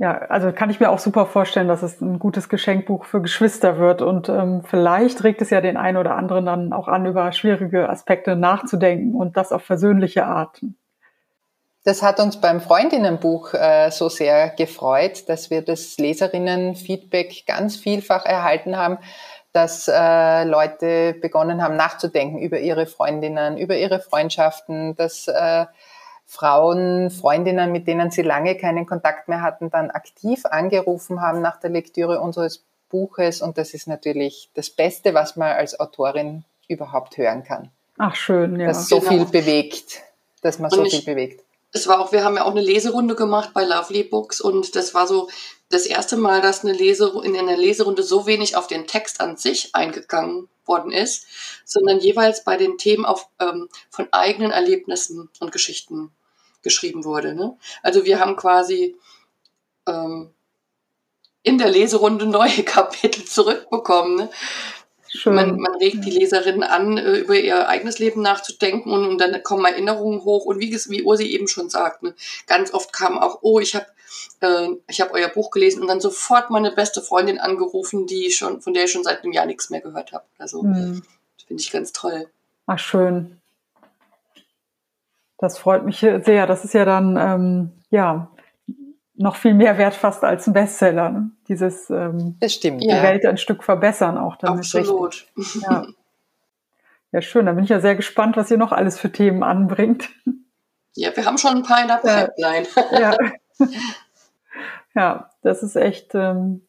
Ja, 0.00 0.16
also 0.16 0.52
kann 0.52 0.70
ich 0.70 0.78
mir 0.78 0.90
auch 0.90 1.00
super 1.00 1.26
vorstellen, 1.26 1.66
dass 1.66 1.82
es 1.82 2.00
ein 2.00 2.20
gutes 2.20 2.48
Geschenkbuch 2.48 3.04
für 3.04 3.20
Geschwister 3.20 3.78
wird. 3.78 4.00
Und 4.00 4.28
ähm, 4.28 4.62
vielleicht 4.62 5.24
regt 5.24 5.42
es 5.42 5.50
ja 5.50 5.60
den 5.60 5.76
einen 5.76 5.96
oder 5.96 6.14
anderen 6.14 6.46
dann 6.46 6.72
auch 6.72 6.86
an, 6.86 7.04
über 7.04 7.32
schwierige 7.32 7.88
Aspekte 7.88 8.36
nachzudenken 8.36 9.16
und 9.16 9.36
das 9.36 9.50
auf 9.50 9.64
versöhnliche 9.64 10.24
Arten. 10.24 10.77
Das 11.84 12.02
hat 12.02 12.20
uns 12.20 12.40
beim 12.40 12.60
Freundinnenbuch 12.60 13.54
äh, 13.54 13.90
so 13.90 14.08
sehr 14.08 14.50
gefreut, 14.50 15.28
dass 15.28 15.50
wir 15.50 15.62
das 15.62 15.96
Leserinnenfeedback 15.96 17.46
ganz 17.46 17.76
vielfach 17.76 18.26
erhalten 18.26 18.76
haben, 18.76 18.98
dass 19.52 19.88
äh, 19.88 20.44
Leute 20.44 21.14
begonnen 21.14 21.62
haben 21.62 21.76
nachzudenken 21.76 22.38
über 22.38 22.58
ihre 22.58 22.86
Freundinnen, 22.86 23.56
über 23.56 23.76
ihre 23.76 24.00
Freundschaften, 24.00 24.96
dass 24.96 25.28
äh, 25.28 25.66
Frauen, 26.26 27.10
Freundinnen, 27.10 27.72
mit 27.72 27.86
denen 27.86 28.10
sie 28.10 28.22
lange 28.22 28.56
keinen 28.56 28.84
Kontakt 28.84 29.28
mehr 29.28 29.40
hatten, 29.40 29.70
dann 29.70 29.90
aktiv 29.90 30.44
angerufen 30.44 31.22
haben 31.22 31.40
nach 31.40 31.58
der 31.58 31.70
Lektüre 31.70 32.20
unseres 32.20 32.64
Buches. 32.90 33.40
Und 33.40 33.56
das 33.56 33.72
ist 33.72 33.88
natürlich 33.88 34.50
das 34.52 34.68
Beste, 34.68 35.14
was 35.14 35.36
man 35.36 35.52
als 35.52 35.80
Autorin 35.80 36.44
überhaupt 36.68 37.16
hören 37.16 37.44
kann. 37.44 37.70
Ach 37.96 38.14
schön, 38.14 38.60
ja. 38.60 38.66
Dass 38.66 38.88
so 38.88 38.98
genau. 39.00 39.10
viel 39.10 39.24
bewegt, 39.24 40.02
dass 40.42 40.58
man 40.58 40.70
Und 40.70 40.76
so 40.76 40.84
viel 40.84 41.02
bewegt 41.02 41.47
es 41.72 41.86
war 41.86 42.00
auch, 42.00 42.12
wir 42.12 42.24
haben 42.24 42.36
ja 42.36 42.44
auch 42.44 42.50
eine 42.50 42.62
Leserunde 42.62 43.14
gemacht 43.14 43.50
bei 43.52 43.64
Lovely 43.64 44.04
Books 44.04 44.40
und 44.40 44.74
das 44.74 44.94
war 44.94 45.06
so 45.06 45.28
das 45.68 45.84
erste 45.84 46.16
Mal, 46.16 46.40
dass 46.40 46.64
eine 46.64 46.72
Lese, 46.72 47.12
in 47.24 47.36
einer 47.36 47.56
Leserunde 47.56 48.02
so 48.02 48.26
wenig 48.26 48.56
auf 48.56 48.66
den 48.66 48.86
Text 48.86 49.20
an 49.20 49.36
sich 49.36 49.74
eingegangen 49.74 50.48
worden 50.64 50.92
ist, 50.92 51.26
sondern 51.64 51.98
jeweils 51.98 52.44
bei 52.44 52.56
den 52.56 52.78
Themen 52.78 53.04
auf, 53.04 53.28
ähm, 53.38 53.68
von 53.90 54.08
eigenen 54.12 54.50
Erlebnissen 54.50 55.28
und 55.40 55.52
Geschichten 55.52 56.10
geschrieben 56.62 57.04
wurde. 57.04 57.34
Ne? 57.34 57.56
Also 57.82 58.04
wir 58.04 58.18
haben 58.20 58.36
quasi 58.36 58.96
ähm, 59.86 60.32
in 61.42 61.58
der 61.58 61.70
Leserunde 61.70 62.26
neue 62.26 62.62
Kapitel 62.64 63.24
zurückbekommen. 63.24 64.16
Ne? 64.16 64.30
Schön. 65.10 65.34
Man, 65.34 65.58
man 65.58 65.74
regt 65.76 66.04
die 66.04 66.10
Leserinnen 66.10 66.62
an, 66.62 66.98
äh, 66.98 67.18
über 67.18 67.34
ihr 67.34 67.68
eigenes 67.68 67.98
Leben 67.98 68.22
nachzudenken 68.22 68.92
und, 68.92 69.06
und 69.06 69.18
dann 69.18 69.42
kommen 69.42 69.64
Erinnerungen 69.64 70.24
hoch. 70.24 70.44
Und 70.44 70.60
wie, 70.60 70.70
wie 70.72 71.02
Ursi 71.02 71.24
eben 71.24 71.48
schon 71.48 71.70
sagt, 71.70 72.02
ne, 72.02 72.14
ganz 72.46 72.74
oft 72.74 72.92
kam 72.92 73.18
auch, 73.18 73.38
oh, 73.42 73.58
ich 73.58 73.74
habe 73.74 73.86
äh, 74.40 74.68
ich 74.88 75.00
hab 75.00 75.12
euer 75.12 75.28
Buch 75.28 75.50
gelesen 75.50 75.82
und 75.82 75.88
dann 75.88 76.00
sofort 76.00 76.50
meine 76.50 76.72
beste 76.72 77.02
Freundin 77.02 77.38
angerufen, 77.38 78.06
die 78.06 78.30
schon, 78.30 78.60
von 78.60 78.74
der 78.74 78.84
ich 78.84 78.92
schon 78.92 79.04
seit 79.04 79.22
einem 79.22 79.32
Jahr 79.32 79.46
nichts 79.46 79.70
mehr 79.70 79.80
gehört 79.80 80.12
habe. 80.12 80.24
Also 80.38 80.62
mhm. 80.62 81.02
finde 81.46 81.62
ich 81.62 81.70
ganz 81.70 81.92
toll. 81.92 82.28
Ach, 82.66 82.78
schön. 82.78 83.40
Das 85.38 85.56
freut 85.56 85.84
mich 85.84 86.00
sehr. 86.00 86.46
Das 86.46 86.64
ist 86.64 86.74
ja 86.74 86.84
dann, 86.84 87.16
ähm, 87.16 87.70
ja, 87.90 88.30
noch 89.18 89.36
viel 89.36 89.54
mehr 89.54 89.78
wert 89.78 89.94
fast 89.94 90.24
als 90.24 90.46
ein 90.46 90.52
Bestseller. 90.52 91.10
Ne? 91.10 91.30
Dieses 91.48 91.90
ähm, 91.90 92.36
das 92.40 92.54
stimmt, 92.54 92.82
die 92.82 92.88
ja. 92.88 93.02
Welt 93.02 93.26
ein 93.26 93.36
Stück 93.36 93.64
verbessern 93.64 94.16
auch 94.16 94.36
damit. 94.36 94.60
Absolut. 94.60 95.26
Ja. 95.60 95.86
ja, 97.12 97.20
schön. 97.20 97.46
Da 97.46 97.52
bin 97.52 97.64
ich 97.64 97.70
ja 97.70 97.80
sehr 97.80 97.96
gespannt, 97.96 98.36
was 98.36 98.50
ihr 98.50 98.58
noch 98.58 98.72
alles 98.72 98.98
für 98.98 99.10
Themen 99.10 99.42
anbringt. 99.42 100.08
Ja, 100.94 101.14
wir 101.16 101.24
haben 101.26 101.38
schon 101.38 101.58
ein 101.58 101.62
paar 101.62 101.82
in 101.82 101.88
der 101.88 101.96
Pipeline. 101.96 102.66
Ja, 102.92 103.16
ja. 104.94 105.30
das 105.42 105.62
ist 105.62 105.76
echt 105.76 106.14
ähm, 106.14 106.62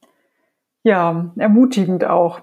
ja, 0.83 1.31
ermutigend 1.37 2.05
auch. 2.05 2.41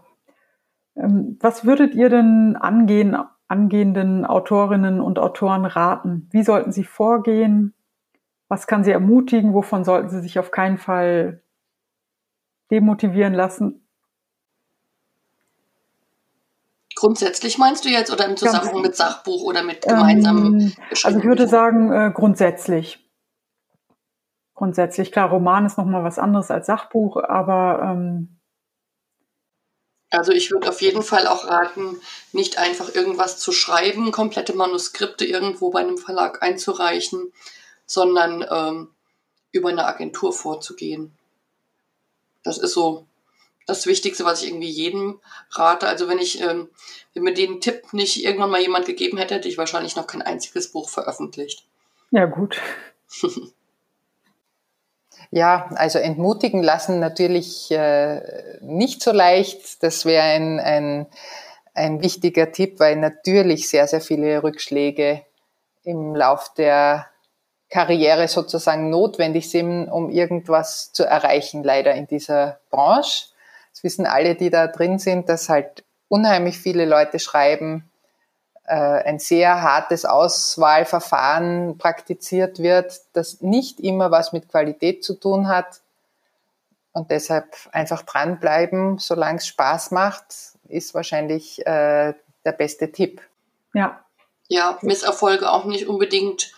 Ähm, 0.97 1.37
was 1.40 1.64
würdet 1.64 1.95
ihr 1.95 2.09
denn 2.09 2.57
angehen, 2.57 3.16
angehenden 3.49 4.25
Autorinnen 4.25 5.01
und 5.01 5.19
Autoren 5.19 5.64
raten? 5.64 6.29
Wie 6.31 6.42
sollten 6.42 6.73
sie 6.73 6.85
vorgehen? 6.85 7.76
Was 8.48 8.66
kann 8.66 8.85
sie 8.85 8.92
ermutigen? 8.92 9.54
Wovon 9.54 9.85
sollten 9.85 10.09
sie 10.09 10.20
sich 10.20 10.38
auf 10.38 10.50
keinen 10.50 10.78
Fall 10.78 11.42
demotivieren 12.70 13.35
lassen? 13.35 13.87
Grundsätzlich 16.94 17.59
meinst 17.59 17.85
du 17.85 17.90
jetzt 17.90 18.11
oder 18.11 18.24
im 18.24 18.37
Zusammenhang 18.37 18.80
mit 18.80 18.96
Sachbuch 18.96 19.42
oder 19.42 19.62
mit 19.62 19.82
gemeinsamen 19.82 20.61
ähm, 20.61 20.72
Also 21.04 21.18
ich 21.18 21.24
würde 21.24 21.46
sagen 21.46 21.92
äh, 21.92 22.11
grundsätzlich. 22.12 23.06
Grundsätzlich, 24.54 25.12
klar, 25.12 25.28
Roman 25.28 25.66
ist 25.66 25.76
nochmal 25.76 26.02
was 26.02 26.18
anderes 26.18 26.50
als 26.50 26.66
Sachbuch, 26.66 27.18
aber 27.22 27.82
ähm, 27.82 28.37
also 30.11 30.32
ich 30.32 30.50
würde 30.50 30.70
auf 30.70 30.80
jeden 30.80 31.02
Fall 31.02 31.26
auch 31.26 31.46
raten, 31.46 32.00
nicht 32.32 32.59
einfach 32.59 32.94
irgendwas 32.94 33.38
zu 33.38 33.52
schreiben, 33.52 34.12
komplette 34.12 34.54
Manuskripte 34.54 35.26
irgendwo 35.26 35.70
bei 35.70 35.80
einem 35.80 35.98
Verlag 35.98 36.42
einzureichen, 36.42 37.32
sondern 37.87 38.44
ähm, 38.51 38.90
über 39.53 39.70
eine 39.70 39.87
Agentur 39.87 40.33
vorzugehen. 40.33 41.16
Das 42.42 42.59
ist 42.59 42.75
so 42.75 43.07
das 43.66 43.87
Wichtigste, 43.87 44.25
was 44.25 44.42
ich 44.42 44.49
irgendwie 44.49 44.68
jedem 44.68 45.20
rate. 45.51 45.88
Also 45.88 46.09
wenn 46.09 46.18
ich, 46.18 46.40
ähm, 46.40 46.68
wenn 47.14 47.25
mir 47.25 47.35
den 47.35 47.61
Tipp 47.61 47.92
nicht 47.92 48.25
irgendwann 48.25 48.51
mal 48.51 48.61
jemand 48.61 48.87
gegeben 48.87 49.18
hätte, 49.18 49.35
hätte 49.35 49.49
ich 49.49 49.59
wahrscheinlich 49.59 49.96
noch 49.96 50.07
kein 50.07 50.22
einziges 50.22 50.70
Buch 50.70 50.88
veröffentlicht. 50.88 51.66
Ja, 52.11 52.27
gut. 52.27 52.61
Ja, 55.31 55.68
also 55.75 55.99
entmutigen 55.99 56.62
lassen 56.62 57.01
natürlich 57.01 57.70
äh, 57.70 58.59
nicht 58.61 59.03
so 59.03 59.12
leicht. 59.12 59.83
Das 59.83 60.05
wäre 60.05 60.22
ein, 60.22 60.61
ein, 60.61 61.07
ein 61.75 62.03
wichtiger 62.03 62.53
Tipp, 62.53 62.79
weil 62.79 62.96
natürlich 62.96 63.68
sehr, 63.68 63.88
sehr 63.88 64.01
viele 64.01 64.42
Rückschläge 64.42 65.22
im 65.83 66.14
Lauf 66.14 66.55
der 66.55 67.07
Karriere 67.68 68.29
sozusagen 68.29 68.90
notwendig 68.90 69.50
sind, 69.50 69.88
um 69.88 70.11
irgendwas 70.11 70.92
zu 70.92 71.05
erreichen, 71.05 71.64
leider 71.64 71.94
in 71.94 72.07
dieser 72.07 72.61
Branche. 72.70 73.26
Das 73.72 73.83
wissen 73.83 74.07
alle, 74.07 74.35
die 74.35 74.50
da 74.50 74.68
drin 74.68 74.98
sind, 74.98 75.29
dass 75.29 75.48
halt 75.48 75.85
unheimlich 76.09 76.59
viele 76.59 76.85
Leute 76.85 77.18
schreiben, 77.18 77.90
äh, 78.66 78.74
ein 78.74 79.18
sehr 79.18 79.62
hartes 79.62 80.05
Auswahlverfahren 80.05 81.79
praktiziert 81.79 82.59
wird, 82.59 83.00
das 83.12 83.40
nicht 83.40 83.81
immer 83.81 84.11
was 84.11 84.33
mit 84.33 84.48
Qualität 84.48 85.05
zu 85.05 85.14
tun 85.14 85.48
hat. 85.48 85.81
Und 86.92 87.11
deshalb 87.11 87.55
einfach 87.72 88.02
dranbleiben, 88.02 88.98
solange 88.98 89.38
es 89.38 89.46
Spaß 89.46 89.90
macht, 89.90 90.24
ist 90.68 90.94
wahrscheinlich 90.94 91.61
äh, 91.66 92.14
der 92.44 92.52
beste 92.52 92.90
Tipp. 92.90 93.20
Ja. 93.74 94.00
Ja, 94.48 94.79
Misserfolge 94.81 95.50
auch 95.50 95.64
nicht 95.64 95.88
unbedingt 95.88 96.52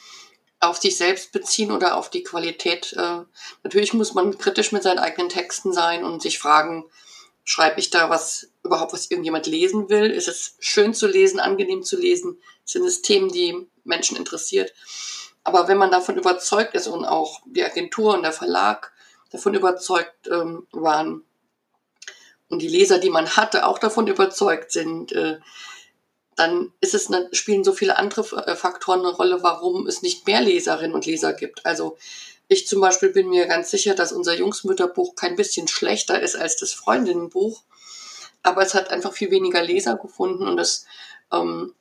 auf 0.60 0.78
sich 0.78 0.96
selbst 0.96 1.32
beziehen 1.32 1.70
oder 1.70 1.96
auf 1.96 2.10
die 2.10 2.22
Qualität. 2.22 2.92
Äh, 2.94 3.20
natürlich 3.62 3.92
muss 3.94 4.14
man 4.14 4.36
kritisch 4.38 4.72
mit 4.72 4.82
seinen 4.82 4.98
eigenen 4.98 5.28
Texten 5.28 5.72
sein 5.72 6.04
und 6.04 6.20
sich 6.20 6.38
fragen, 6.38 6.84
schreibe 7.44 7.80
ich 7.80 7.90
da 7.90 8.10
was 8.10 8.50
überhaupt, 8.62 8.92
was 8.92 9.10
irgendjemand 9.10 9.46
lesen 9.46 9.88
will? 9.88 10.10
Ist 10.10 10.28
es 10.28 10.56
schön 10.58 10.94
zu 10.94 11.06
lesen, 11.06 11.40
angenehm 11.40 11.82
zu 11.82 11.98
lesen? 11.98 12.38
Sind 12.64 12.84
es 12.84 13.02
Themen, 13.02 13.30
die 13.30 13.68
Menschen 13.84 14.16
interessiert? 14.16 14.74
Aber 15.44 15.68
wenn 15.68 15.78
man 15.78 15.90
davon 15.90 16.18
überzeugt 16.18 16.74
ist 16.74 16.88
und 16.88 17.06
auch 17.06 17.40
die 17.46 17.64
Agentur 17.64 18.14
und 18.14 18.22
der 18.22 18.32
Verlag 18.32 18.92
davon 19.30 19.54
überzeugt 19.54 20.28
ähm, 20.30 20.66
waren 20.72 21.24
und 22.50 22.60
die 22.60 22.68
Leser, 22.68 22.98
die 22.98 23.10
man 23.10 23.36
hatte, 23.36 23.66
auch 23.66 23.78
davon 23.78 24.08
überzeugt 24.08 24.72
sind, 24.72 25.12
äh, 25.12 25.38
dann 26.38 26.72
ist 26.80 26.94
es, 26.94 27.10
spielen 27.32 27.64
so 27.64 27.72
viele 27.72 27.98
andere 27.98 28.22
äh, 28.46 28.54
Faktoren 28.54 29.00
eine 29.00 29.10
Rolle, 29.10 29.42
warum 29.42 29.86
es 29.86 30.02
nicht 30.02 30.26
mehr 30.26 30.40
Leserinnen 30.40 30.94
und 30.94 31.06
Leser 31.06 31.32
gibt. 31.32 31.66
Also 31.66 31.98
ich 32.46 32.66
zum 32.66 32.80
Beispiel 32.80 33.10
bin 33.10 33.28
mir 33.28 33.46
ganz 33.46 33.70
sicher, 33.70 33.94
dass 33.94 34.12
unser 34.12 34.34
Jungsmütterbuch 34.34 35.14
kein 35.16 35.36
bisschen 35.36 35.68
schlechter 35.68 36.20
ist 36.20 36.36
als 36.36 36.56
das 36.56 36.72
Freundinnenbuch, 36.72 37.62
aber 38.42 38.62
es 38.62 38.74
hat 38.74 38.90
einfach 38.90 39.12
viel 39.12 39.30
weniger 39.30 39.62
Leser 39.62 39.96
gefunden 39.96 40.46
und 40.46 40.56
das 40.56 40.86
ähm, 41.32 41.74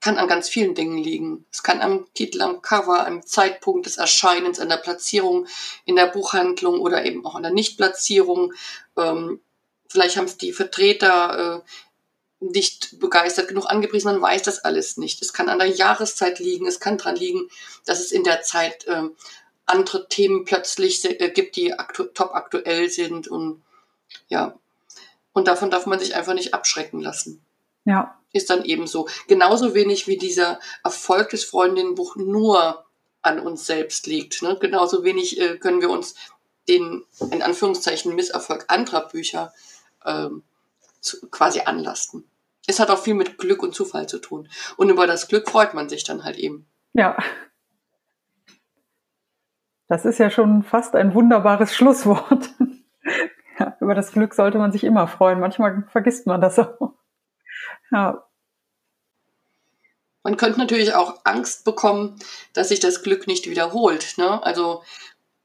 kann 0.00 0.16
an 0.16 0.28
ganz 0.28 0.48
vielen 0.48 0.74
Dingen 0.74 0.96
liegen. 0.96 1.44
Es 1.52 1.62
kann 1.62 1.80
am 1.80 2.06
Titel, 2.14 2.40
am 2.40 2.62
Cover, 2.62 3.06
am 3.06 3.26
Zeitpunkt 3.26 3.86
des 3.86 3.98
Erscheinens, 3.98 4.60
an 4.60 4.68
der 4.68 4.76
Platzierung 4.76 5.46
in 5.84 5.96
der 5.96 6.06
Buchhandlung 6.06 6.80
oder 6.80 7.04
eben 7.04 7.26
auch 7.26 7.34
an 7.34 7.42
der 7.42 7.52
Nichtplatzierung. 7.52 8.52
Ähm, 8.96 9.40
vielleicht 9.88 10.16
haben 10.16 10.26
es 10.26 10.36
die 10.36 10.52
Vertreter 10.52 11.64
äh, 11.64 11.70
nicht 12.40 13.00
begeistert 13.00 13.48
genug 13.48 13.66
angepriesen, 13.68 14.12
man 14.12 14.22
weiß 14.22 14.42
das 14.42 14.64
alles 14.64 14.96
nicht. 14.96 15.22
Es 15.22 15.32
kann 15.32 15.48
an 15.48 15.58
der 15.58 15.68
Jahreszeit 15.68 16.38
liegen, 16.38 16.66
es 16.66 16.80
kann 16.80 16.98
dran 16.98 17.16
liegen, 17.16 17.48
dass 17.84 18.00
es 18.00 18.12
in 18.12 18.24
der 18.24 18.42
Zeit 18.42 18.86
äh, 18.86 19.02
andere 19.66 20.08
Themen 20.08 20.44
plötzlich 20.44 21.04
äh, 21.04 21.30
gibt, 21.30 21.56
die 21.56 21.74
top 22.14 22.34
aktuell 22.34 22.88
sind 22.90 23.28
und 23.28 23.62
ja. 24.28 24.58
Und 25.32 25.46
davon 25.46 25.70
darf 25.70 25.86
man 25.86 25.98
sich 25.98 26.14
einfach 26.14 26.34
nicht 26.34 26.54
abschrecken 26.54 27.00
lassen. 27.00 27.44
Ja. 27.84 28.18
Ist 28.32 28.50
dann 28.50 28.64
eben 28.64 28.86
so. 28.86 29.08
Genauso 29.26 29.74
wenig 29.74 30.06
wie 30.06 30.16
dieser 30.16 30.58
Erfolg 30.84 31.30
des 31.30 31.44
Freundinnenbuch 31.44 32.16
nur 32.16 32.84
an 33.22 33.40
uns 33.40 33.66
selbst 33.66 34.06
liegt. 34.06 34.42
Ne? 34.42 34.56
Genauso 34.60 35.04
wenig 35.04 35.40
äh, 35.40 35.56
können 35.58 35.80
wir 35.80 35.90
uns 35.90 36.14
den, 36.68 37.04
in 37.30 37.42
Anführungszeichen, 37.42 38.14
Misserfolg 38.14 38.64
anderer 38.68 39.08
Bücher 39.08 39.52
ähm, 40.04 40.42
quasi 41.30 41.60
anlasten. 41.60 42.30
Es 42.66 42.80
hat 42.80 42.90
auch 42.90 42.98
viel 42.98 43.14
mit 43.14 43.38
Glück 43.38 43.62
und 43.62 43.74
Zufall 43.74 44.08
zu 44.08 44.18
tun. 44.18 44.48
Und 44.76 44.90
über 44.90 45.06
das 45.06 45.28
Glück 45.28 45.48
freut 45.48 45.74
man 45.74 45.88
sich 45.88 46.04
dann 46.04 46.24
halt 46.24 46.36
eben. 46.36 46.66
Ja, 46.92 47.16
das 49.88 50.04
ist 50.04 50.18
ja 50.18 50.30
schon 50.30 50.62
fast 50.62 50.94
ein 50.94 51.14
wunderbares 51.14 51.74
Schlusswort. 51.74 52.50
ja, 53.58 53.76
über 53.80 53.94
das 53.94 54.12
Glück 54.12 54.34
sollte 54.34 54.58
man 54.58 54.70
sich 54.70 54.84
immer 54.84 55.08
freuen. 55.08 55.40
Manchmal 55.40 55.84
vergisst 55.90 56.26
man 56.26 56.42
das 56.42 56.58
auch. 56.58 56.92
Ja. 57.90 58.24
Man 60.22 60.36
könnte 60.36 60.58
natürlich 60.58 60.94
auch 60.94 61.20
Angst 61.24 61.64
bekommen, 61.64 62.18
dass 62.52 62.68
sich 62.68 62.80
das 62.80 63.02
Glück 63.02 63.26
nicht 63.26 63.48
wiederholt. 63.48 64.18
Ne? 64.18 64.42
Also, 64.44 64.82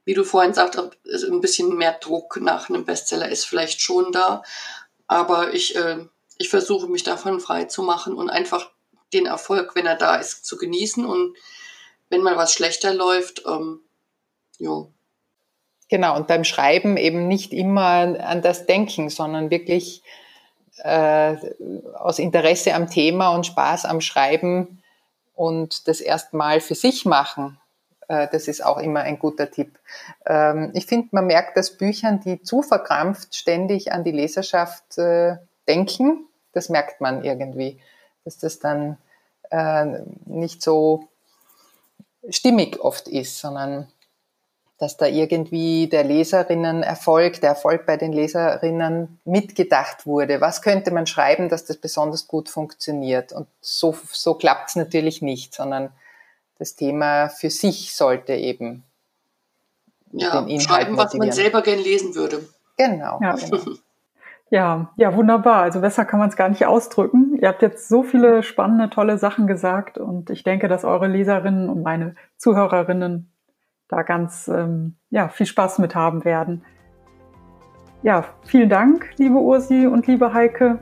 wie 0.03 0.13
du 0.13 0.25
vorhin 0.25 0.53
sagst, 0.53 0.77
ein 0.77 1.39
bisschen 1.39 1.77
mehr 1.77 1.93
Druck 1.93 2.37
nach 2.41 2.69
einem 2.69 2.83
Bestseller 2.83 3.29
ist 3.29 3.45
vielleicht 3.45 3.79
schon 3.79 4.11
da. 4.11 4.43
Aber 5.13 5.53
ich, 5.53 5.75
äh, 5.75 6.07
ich 6.39 6.49
versuche 6.49 6.87
mich 6.87 7.03
davon 7.03 7.39
frei 7.39 7.65
zu 7.65 7.83
machen 7.83 8.15
und 8.15 8.31
einfach 8.31 8.71
den 9.13 9.27
Erfolg, 9.27 9.75
wenn 9.75 9.85
er 9.85 9.95
da 9.95 10.15
ist, 10.15 10.43
zu 10.43 10.57
genießen. 10.57 11.05
Und 11.05 11.37
wenn 12.09 12.23
mal 12.23 12.35
was 12.35 12.51
schlechter 12.51 12.95
läuft, 12.95 13.43
ähm, 13.45 13.81
ja. 14.57 14.87
Genau, 15.87 16.15
und 16.15 16.25
beim 16.25 16.43
Schreiben 16.43 16.97
eben 16.97 17.27
nicht 17.27 17.53
immer 17.53 18.19
an 18.25 18.41
das 18.41 18.65
Denken, 18.65 19.11
sondern 19.11 19.51
wirklich 19.51 20.01
äh, 20.77 21.35
aus 21.93 22.17
Interesse 22.17 22.73
am 22.73 22.89
Thema 22.89 23.35
und 23.35 23.45
Spaß 23.45 23.85
am 23.85 24.01
Schreiben 24.01 24.81
und 25.35 25.87
das 25.87 26.01
erstmal 26.01 26.59
für 26.59 26.73
sich 26.73 27.05
machen. 27.05 27.59
Äh, 28.07 28.27
das 28.31 28.47
ist 28.47 28.63
auch 28.63 28.77
immer 28.77 29.01
ein 29.01 29.19
guter 29.19 29.49
Tipp. 29.49 29.79
Ähm, 30.25 30.71
ich 30.73 30.85
finde, 30.85 31.09
man 31.11 31.27
merkt 31.27 31.57
dass 31.57 31.77
Büchern, 31.77 32.19
die 32.19 32.41
zu 32.41 32.61
verkrampft 32.61 33.35
ständig 33.35 33.91
an 33.91 34.03
die 34.03 34.11
Leserschaft 34.11 34.97
äh, 34.97 35.37
denken, 35.67 36.25
das 36.53 36.69
merkt 36.69 37.01
man 37.01 37.23
irgendwie, 37.23 37.79
dass 38.25 38.37
das 38.37 38.59
dann 38.59 38.97
äh, 39.49 40.01
nicht 40.25 40.61
so 40.61 41.07
stimmig 42.29 42.79
oft 42.79 43.07
ist, 43.07 43.39
sondern 43.39 43.87
dass 44.79 44.97
da 44.97 45.05
irgendwie 45.05 45.87
der 45.87 46.03
Leserinnen-Erfolg, 46.03 47.39
der 47.39 47.51
Erfolg 47.51 47.85
bei 47.85 47.95
den 47.95 48.11
Leserinnen 48.11 49.19
mitgedacht 49.23 50.05
wurde. 50.05 50.41
Was 50.41 50.61
könnte 50.61 50.91
man 50.91 51.07
schreiben, 51.07 51.47
dass 51.47 51.65
das 51.65 51.77
besonders 51.77 52.27
gut 52.27 52.49
funktioniert? 52.49 53.31
Und 53.31 53.47
so, 53.61 53.95
so 54.11 54.33
klappt 54.33 54.69
es 54.69 54.75
natürlich 54.75 55.21
nicht, 55.21 55.53
sondern 55.53 55.91
das 56.63 56.75
Thema 56.75 57.27
für 57.27 57.49
sich 57.49 57.93
sollte 57.93 58.33
eben 58.33 58.83
ja, 60.13 60.39
den 60.39 60.47
Inhalt 60.47 60.63
schreiben, 60.63 60.97
was 60.97 61.13
man 61.13 61.29
selber 61.33 61.61
gern 61.61 61.79
lesen 61.79 62.15
würde. 62.15 62.47
Genau. 62.77 63.19
Ja. 63.21 63.35
genau. 63.35 63.57
Ja, 64.49 64.93
ja, 64.95 65.13
wunderbar. 65.13 65.63
Also 65.63 65.81
besser 65.81 66.05
kann 66.05 66.19
man 66.19 66.29
es 66.29 66.37
gar 66.37 66.47
nicht 66.47 66.65
ausdrücken. 66.65 67.37
Ihr 67.41 67.49
habt 67.49 67.61
jetzt 67.61 67.89
so 67.89 68.03
viele 68.03 68.43
spannende, 68.43 68.89
tolle 68.89 69.17
Sachen 69.17 69.45
gesagt 69.45 69.97
und 69.97 70.29
ich 70.29 70.43
denke, 70.43 70.69
dass 70.69 70.85
eure 70.85 71.07
Leserinnen 71.07 71.69
und 71.69 71.81
meine 71.81 72.15
Zuhörerinnen 72.37 73.29
da 73.89 74.03
ganz 74.03 74.47
ähm, 74.47 74.95
ja, 75.09 75.27
viel 75.27 75.47
Spaß 75.47 75.79
mit 75.79 75.95
haben 75.95 76.23
werden. 76.23 76.63
Ja, 78.03 78.23
vielen 78.45 78.69
Dank, 78.69 79.09
liebe 79.17 79.35
Ursi 79.35 79.85
und 79.85 80.07
liebe 80.07 80.33
Heike. 80.33 80.79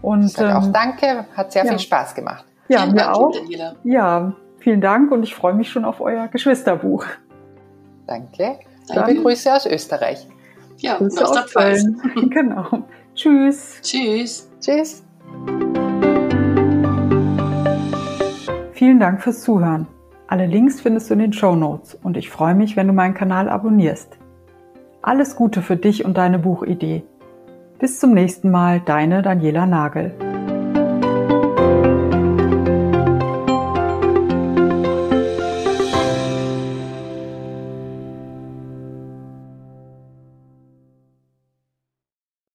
Und 0.00 0.38
ähm, 0.38 0.52
auch 0.52 0.70
danke, 0.70 1.26
hat 1.36 1.50
sehr 1.50 1.64
ja. 1.64 1.70
viel 1.70 1.80
Spaß 1.80 2.14
gemacht. 2.14 2.44
Ja, 2.68 2.82
vielen 2.82 2.94
mir 2.94 3.00
Dank, 3.00 3.16
auch. 3.16 3.34
Ja, 3.82 4.36
vielen 4.66 4.80
Dank 4.80 5.12
und 5.12 5.22
ich 5.22 5.32
freue 5.32 5.54
mich 5.54 5.70
schon 5.70 5.84
auf 5.84 6.00
euer 6.00 6.26
Geschwisterbuch. 6.26 7.06
Danke. 8.08 8.58
Dann, 8.88 9.08
Liebe 9.08 9.22
Grüße 9.22 9.54
aus 9.54 9.64
Österreich. 9.64 10.26
Ja, 10.78 10.96
Grüße 10.96 11.24
aus 11.24 11.54
Köln. 11.54 12.02
genau. 12.30 12.82
Tschüss. 13.14 13.80
Tschüss. 13.80 14.50
Tschüss. 14.60 15.04
Vielen 18.72 18.98
Dank 18.98 19.22
fürs 19.22 19.42
Zuhören. 19.42 19.86
Alle 20.26 20.46
Links 20.46 20.80
findest 20.80 21.10
du 21.10 21.14
in 21.14 21.20
den 21.20 21.32
Show 21.32 21.54
Notes 21.54 21.96
und 22.02 22.16
ich 22.16 22.28
freue 22.28 22.56
mich, 22.56 22.76
wenn 22.76 22.88
du 22.88 22.92
meinen 22.92 23.14
Kanal 23.14 23.48
abonnierst. 23.48 24.18
Alles 25.00 25.36
Gute 25.36 25.62
für 25.62 25.76
dich 25.76 26.04
und 26.04 26.16
deine 26.16 26.40
Buchidee. 26.40 27.04
Bis 27.78 28.00
zum 28.00 28.14
nächsten 28.14 28.50
Mal, 28.50 28.80
deine 28.80 29.22
Daniela 29.22 29.64
Nagel. 29.64 30.35